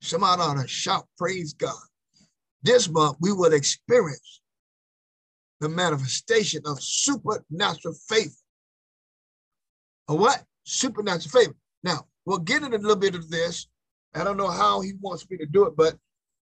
Somebody 0.00 0.42
ought 0.42 0.62
to 0.62 0.68
shout, 0.68 1.06
praise 1.16 1.54
God. 1.54 1.74
This 2.62 2.88
month, 2.88 3.16
we 3.20 3.32
will 3.32 3.52
experience 3.52 4.42
the 5.60 5.68
manifestation 5.68 6.62
of 6.66 6.80
supernatural 6.82 7.94
favor. 8.08 8.30
A 10.08 10.14
what? 10.14 10.44
Supernatural 10.64 11.30
favor. 11.30 11.56
Now, 11.82 12.06
we'll 12.26 12.38
get 12.38 12.62
into 12.62 12.76
a 12.76 12.78
little 12.78 12.96
bit 12.96 13.14
of 13.14 13.30
this. 13.30 13.68
I 14.14 14.22
don't 14.22 14.36
know 14.36 14.50
how 14.50 14.80
he 14.80 14.92
wants 15.00 15.28
me 15.28 15.36
to 15.38 15.46
do 15.46 15.66
it, 15.66 15.76
but 15.76 15.96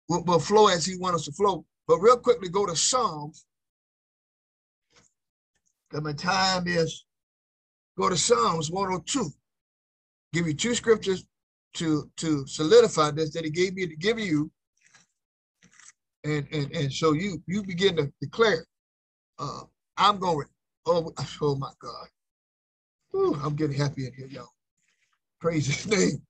we'll, 0.08 0.24
we'll 0.24 0.38
flow 0.38 0.68
as 0.68 0.84
he 0.84 0.96
wants 0.96 1.20
us 1.20 1.24
to 1.26 1.32
flow. 1.32 1.64
But 1.86 1.98
real 1.98 2.16
quickly, 2.16 2.48
go 2.48 2.66
to 2.66 2.76
Psalms. 2.76 3.44
My 5.92 6.12
time 6.12 6.66
is, 6.66 7.04
go 7.98 8.08
to 8.08 8.16
Psalms 8.16 8.70
102. 8.70 9.30
Give 10.32 10.46
you 10.46 10.54
two 10.54 10.74
scriptures 10.74 11.26
to, 11.74 12.10
to 12.16 12.46
solidify 12.46 13.10
this 13.10 13.32
that 13.34 13.44
he 13.44 13.50
gave 13.50 13.74
me 13.74 13.86
to 13.86 13.96
give 13.96 14.18
you. 14.18 14.50
And, 16.24 16.46
and, 16.52 16.70
and 16.72 16.92
so 16.92 17.12
you 17.12 17.42
you 17.46 17.64
begin 17.64 17.96
to 17.96 18.10
declare, 18.20 18.64
uh, 19.38 19.62
I'm 19.96 20.18
going, 20.18 20.46
oh, 20.86 21.12
oh 21.42 21.56
my 21.56 21.72
God. 21.80 22.06
Ooh, 23.14 23.34
I'm 23.42 23.54
getting 23.56 23.76
happy 23.76 24.06
in 24.06 24.12
here, 24.14 24.28
y'all. 24.28 24.48
Praise 25.40 25.66
his 25.66 25.86
name. 25.98 26.22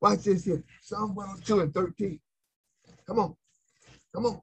Watch 0.00 0.20
this 0.24 0.44
here. 0.44 0.62
Psalm 0.80 1.14
102 1.14 1.60
and 1.60 1.74
13. 1.74 2.20
Come 3.06 3.18
on. 3.18 3.36
Come 4.14 4.26
on. 4.26 4.40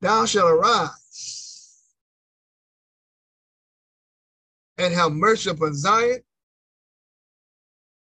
Thou 0.00 0.26
shalt 0.26 0.50
arise 0.50 1.80
and 4.78 4.92
have 4.92 5.12
mercy 5.12 5.50
upon 5.50 5.74
Zion, 5.74 6.20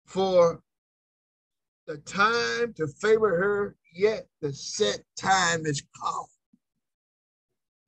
for 0.06 0.62
the 1.86 1.98
time 2.00 2.74
to 2.74 2.88
favor 2.88 3.30
her, 3.38 3.76
yet 3.94 4.28
the 4.42 4.54
set 4.54 5.02
time 5.16 5.66
is 5.66 5.84
come. 6.02 6.26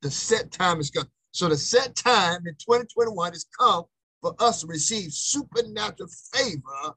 The 0.02 0.10
set 0.10 0.50
time 0.50 0.80
is 0.80 0.90
come. 0.90 1.08
So 1.32 1.48
the 1.48 1.56
set 1.56 1.94
time 1.94 2.46
in 2.46 2.54
2021 2.54 3.34
is 3.34 3.46
come 3.58 3.84
for 4.20 4.34
us 4.38 4.62
to 4.62 4.66
receive 4.66 5.12
supernatural 5.12 6.08
favor 6.32 6.94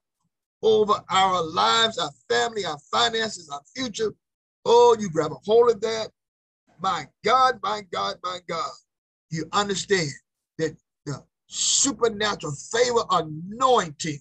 over 0.63 0.93
our 1.09 1.43
lives, 1.43 1.97
our 1.97 2.11
family, 2.29 2.65
our 2.65 2.79
finances, 2.91 3.49
our 3.49 3.61
future. 3.75 4.13
Oh, 4.65 4.95
you 4.99 5.09
grab 5.09 5.31
a 5.31 5.35
hold 5.45 5.69
of 5.69 5.81
that. 5.81 6.09
My 6.81 7.05
God, 7.23 7.59
my 7.61 7.81
God, 7.91 8.15
my 8.23 8.39
God. 8.47 8.71
You 9.29 9.45
understand 9.51 10.09
that 10.57 10.75
the 11.05 11.23
supernatural 11.47 12.53
favor 12.53 13.03
anointing, 13.11 14.19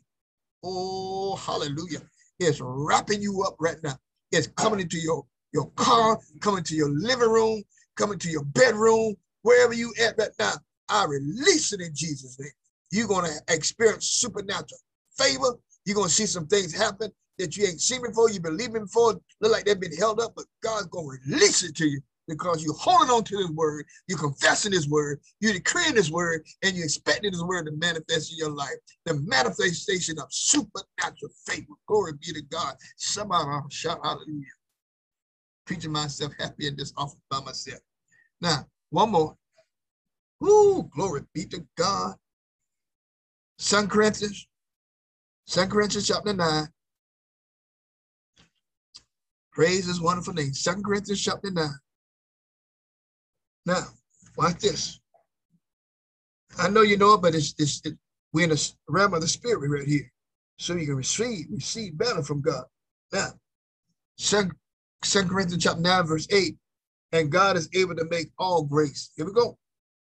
oh, 0.65 1.37
hallelujah, 1.37 2.03
is 2.41 2.61
wrapping 2.63 3.23
you 3.23 3.45
up 3.45 3.57
right 3.61 3.83
now. 3.83 3.97
It's 4.33 4.49
coming 4.49 4.81
into 4.81 4.99
your, 4.99 5.25
your 5.53 5.71
car, 5.77 6.19
coming 6.41 6.65
to 6.65 6.75
your 6.75 6.91
living 6.91 7.31
room, 7.31 7.63
coming 7.97 8.19
to 8.19 8.29
your 8.29 8.45
bedroom, 8.45 9.15
wherever 9.43 9.75
you 9.75 9.93
at 10.03 10.19
right 10.19 10.31
now. 10.39 10.53
I 10.89 11.05
release 11.05 11.73
it 11.73 11.81
in 11.81 11.95
Jesus' 11.95 12.39
name. 12.39 12.51
You're 12.91 13.09
going 13.09 13.27
to 13.27 13.55
experience 13.55 14.09
supernatural 14.09 14.81
favor. 15.17 15.59
You're 15.85 15.97
to 16.05 16.09
see 16.09 16.27
some 16.27 16.47
things 16.47 16.75
happen 16.75 17.11
that 17.39 17.57
you 17.57 17.67
ain't 17.67 17.81
seen 17.81 18.03
before, 18.03 18.31
you 18.31 18.41
believe 18.41 18.75
in 18.75 18.83
before, 18.83 19.21
look 19.41 19.53
like 19.53 19.65
they've 19.65 19.81
been 19.81 19.97
held 19.97 20.21
up, 20.21 20.33
but 20.37 20.45
God's 20.63 20.87
to 20.87 21.19
release 21.27 21.63
it 21.63 21.75
to 21.77 21.87
you 21.87 22.01
because 22.29 22.63
you're 22.63 22.75
holding 22.75 23.11
on 23.11 23.25
to 23.25 23.39
his 23.39 23.51
word, 23.51 23.85
you're 24.07 24.19
confessing 24.19 24.73
his 24.73 24.89
word, 24.89 25.21
you're 25.41 25.53
decreeing 25.53 25.97
his 25.97 26.11
word, 26.11 26.47
and 26.63 26.77
you're 26.77 26.85
expecting 26.85 27.33
his 27.33 27.43
word 27.43 27.67
to 27.67 27.73
manifest 27.73 28.33
in 28.33 28.39
your 28.39 28.51
life. 28.51 28.77
The 29.07 29.15
manifestation 29.27 30.19
of 30.19 30.27
supernatural 30.31 31.33
favor. 31.47 31.75
Glory 31.87 32.13
be 32.21 32.33
to 32.33 32.43
God. 32.43 32.77
Somebody 32.97 33.45
shout 33.71 34.01
hallelujah. 34.05 34.45
Preaching 35.67 35.93
myself 35.93 36.33
happy 36.39 36.69
in 36.69 36.77
this 36.77 36.93
office 36.97 37.19
by 37.31 37.41
myself. 37.41 37.81
Now, 38.41 38.67
one 38.91 39.11
more. 39.11 39.37
Ooh, 40.45 40.89
glory 40.95 41.23
be 41.35 41.45
to 41.47 41.65
God. 41.77 42.15
Second 43.59 43.91
Corinthians, 43.91 44.49
Second 45.47 45.71
Corinthians 45.71 46.07
chapter 46.07 46.33
9. 46.33 46.69
Praise 49.53 49.87
his 49.87 50.01
wonderful 50.01 50.33
name. 50.33 50.55
Second 50.55 50.85
Corinthians 50.85 51.23
chapter 51.23 51.51
9. 51.51 51.69
Now, 53.67 53.85
watch 54.37 54.61
this. 54.61 54.99
I 56.59 56.69
know 56.69 56.83
you 56.83 56.97
know 56.97 57.15
it, 57.15 57.23
but 57.23 57.35
it's, 57.35 57.55
it's 57.59 57.81
it, 57.85 57.95
we're 58.33 58.45
in 58.45 58.51
the 58.51 58.73
realm 58.89 59.15
of 59.15 59.21
the 59.21 59.29
spirit 59.29 59.69
right 59.69 59.87
here. 59.87 60.11
So 60.59 60.75
you 60.75 60.87
can 60.87 60.97
receive, 60.97 61.47
receive 61.51 61.99
better 61.99 62.23
from 62.23 62.41
God. 62.41 62.65
Now, 63.13 63.29
Second, 64.17 64.53
Second 65.03 65.31
Corinthians 65.31 65.65
chapter 65.65 65.81
9, 65.81 66.07
verse 66.07 66.29
8. 66.31 66.55
And 67.13 67.31
God 67.31 67.57
is 67.57 67.69
able 67.75 67.95
to 67.97 68.07
make 68.07 68.31
all 68.39 68.63
grace. 68.63 69.11
Here 69.17 69.27
we 69.27 69.33
go. 69.33 69.59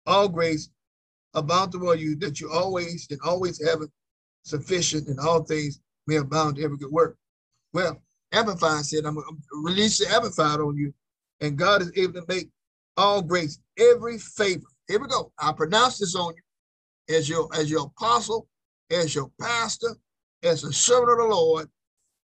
All 0.06 0.28
grace 0.28 0.70
about 1.34 1.68
abound 1.68 1.72
toward 1.72 2.00
you, 2.00 2.16
that 2.16 2.40
you 2.40 2.50
always 2.50 3.06
and 3.10 3.20
always 3.20 3.64
have 3.64 3.82
it 3.82 3.90
sufficient 4.48 5.08
in 5.08 5.18
all 5.18 5.42
things 5.44 5.80
may 6.06 6.16
abound 6.16 6.56
to 6.56 6.64
every 6.64 6.78
good 6.78 6.90
work. 6.90 7.16
Well, 7.72 8.00
Amplified 8.32 8.84
said, 8.84 9.04
I'm, 9.04 9.18
I'm 9.18 9.42
releasing 9.64 10.08
Amplified 10.08 10.60
on 10.60 10.76
you, 10.76 10.92
and 11.40 11.56
God 11.56 11.82
is 11.82 11.92
able 11.96 12.14
to 12.14 12.24
make 12.28 12.48
all 12.96 13.22
grace, 13.22 13.58
every 13.78 14.18
favor. 14.18 14.66
Here 14.88 14.98
we 14.98 15.06
go. 15.06 15.32
I 15.38 15.52
pronounce 15.52 15.98
this 15.98 16.16
on 16.16 16.34
you 16.34 17.16
as 17.16 17.28
your 17.28 17.48
as 17.54 17.70
your 17.70 17.86
apostle, 17.86 18.48
as 18.90 19.14
your 19.14 19.30
pastor, 19.40 19.96
as 20.42 20.64
a 20.64 20.72
servant 20.72 21.12
of 21.12 21.18
the 21.18 21.34
Lord. 21.34 21.68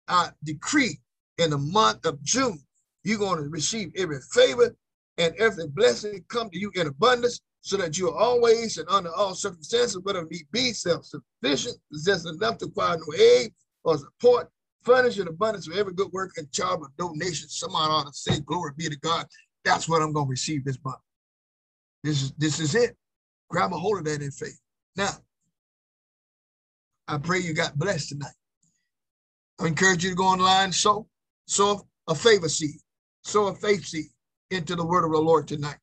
I 0.08 0.29
decree 0.43 0.99
in 1.38 1.51
the 1.51 1.58
month 1.58 2.05
of 2.05 2.21
June, 2.23 2.60
you're 3.03 3.19
going 3.19 3.41
to 3.41 3.49
receive 3.49 3.91
every 3.95 4.19
favor 4.34 4.75
and 5.17 5.34
every 5.36 5.67
blessing 5.67 6.23
come 6.27 6.49
to 6.49 6.60
you 6.60 6.71
in 6.75 6.88
abundance 6.88 7.41
so 7.62 7.78
that 7.78 7.98
you 7.98 8.10
are 8.10 8.17
always 8.17 8.78
and 8.78 8.88
under 8.89 9.13
all 9.13 9.36
circumstances, 9.36 10.00
whatever 10.04 10.28
need 10.32 10.48
be, 10.52 10.72
self-sufficient, 10.72 11.78
possess 11.91 12.26
enough 12.26 12.58
to 12.58 12.65
acquire 12.65 12.98
no 12.98 13.13
aid 13.17 13.54
or 13.84 13.98
support, 13.98 14.50
furnish 14.84 15.19
in 15.19 15.28
abundance 15.28 15.67
for 15.67 15.78
every 15.78 15.93
good 15.93 16.12
work 16.12 16.32
and 16.38 16.52
child 16.52 16.82
of 16.82 16.95
donation. 16.98 17.50
Someone 17.50 17.84
ought 17.84 18.08
to 18.08 18.13
say, 18.13 18.39
glory 18.41 18.72
be 18.78 18.89
to 18.89 18.98
God. 19.00 19.26
That's 19.65 19.89
what 19.89 20.02
I'm 20.02 20.13
going 20.13 20.28
to 20.28 20.30
receive 20.30 20.63
this 20.63 20.78
month. 20.86 21.00
This 22.04 22.24
is, 22.24 22.32
this 22.38 22.60
is 22.60 22.76
it. 22.76 22.95
Grab 23.50 23.74
a 23.74 23.78
hold 23.78 23.98
of 23.98 24.06
that 24.06 24.22
in 24.22 24.32
faith. 24.32 24.60
Now, 24.95 25.12
I 27.08 27.17
pray 27.17 27.39
you 27.39 27.54
got 27.54 27.78
blessed 27.78 28.10
tonight. 28.10 28.32
I 29.60 29.67
encourage 29.67 30.04
you 30.04 30.12
to 30.12 30.15
go 30.15 30.26
online, 30.26 30.72
sow, 30.72 31.08
sow 31.45 31.86
a 32.08 32.15
favor 32.15 32.48
seed, 32.48 32.80
sow 33.24 33.48
a 33.48 33.56
faith 33.56 33.86
seed 33.86 34.06
into 34.52 34.76
the 34.76 34.86
word 34.86 35.04
of 35.04 35.12
the 35.12 35.17
Lord 35.17 35.48
tonight. 35.48 35.78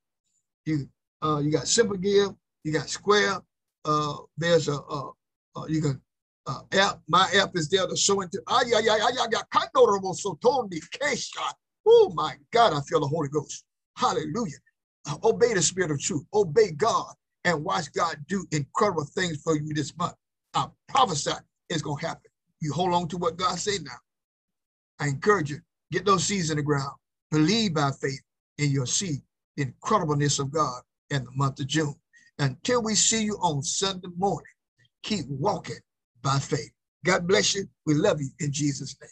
You 0.64 0.88
uh, 1.22 1.38
you 1.38 1.50
got 1.50 1.66
Simple 1.66 1.96
Give, 1.96 2.30
you 2.64 2.72
got 2.72 2.88
Square. 2.88 3.40
Uh, 3.84 4.16
there's 4.36 4.68
a, 4.68 4.74
uh, 4.74 5.10
uh, 5.56 5.66
you 5.68 5.80
can 5.80 6.00
uh, 6.46 6.60
app. 6.72 7.00
My 7.08 7.30
app 7.34 7.56
is 7.56 7.68
there 7.68 7.86
to 7.86 7.96
show 7.96 8.20
into. 8.20 8.40
So 8.48 10.38
Kesha. 10.42 11.52
Oh 11.88 12.12
my 12.14 12.34
God, 12.52 12.72
I 12.72 12.80
feel 12.82 13.00
the 13.00 13.06
Holy 13.06 13.28
Ghost. 13.28 13.64
Hallelujah. 13.96 14.58
Uh, 15.08 15.16
obey 15.24 15.54
the 15.54 15.62
Spirit 15.62 15.92
of 15.92 16.00
truth. 16.00 16.24
Obey 16.34 16.72
God 16.72 17.14
and 17.44 17.62
watch 17.64 17.92
God 17.92 18.16
do 18.28 18.44
incredible 18.50 19.04
things 19.14 19.40
for 19.42 19.56
you 19.56 19.72
this 19.72 19.96
month. 19.96 20.14
I 20.54 20.66
prophesy 20.88 21.32
it's 21.70 21.82
gonna 21.82 22.00
happen. 22.00 22.30
You 22.60 22.72
hold 22.72 22.92
on 22.92 23.08
to 23.08 23.16
what 23.16 23.36
God 23.36 23.58
said 23.58 23.82
now. 23.84 23.98
I 24.98 25.08
encourage 25.08 25.50
you, 25.50 25.60
get 25.92 26.04
those 26.04 26.24
seeds 26.24 26.50
in 26.50 26.56
the 26.56 26.62
ground. 26.62 26.92
Believe 27.30 27.74
by 27.74 27.90
faith 28.00 28.20
in 28.58 28.70
your 28.70 28.86
seed, 28.86 29.20
the 29.56 29.66
incredibleness 29.66 30.40
of 30.40 30.50
God 30.50 30.80
in 31.10 31.24
the 31.24 31.30
month 31.34 31.60
of 31.60 31.66
June. 31.66 31.94
Until 32.38 32.82
we 32.82 32.94
see 32.94 33.24
you 33.24 33.34
on 33.40 33.62
Sunday 33.62 34.08
morning, 34.16 34.46
keep 35.02 35.26
walking 35.28 35.78
by 36.22 36.38
faith. 36.38 36.70
God 37.04 37.26
bless 37.26 37.54
you. 37.54 37.68
We 37.86 37.94
love 37.94 38.20
you 38.20 38.30
in 38.40 38.52
Jesus' 38.52 38.96
name. 39.00 39.10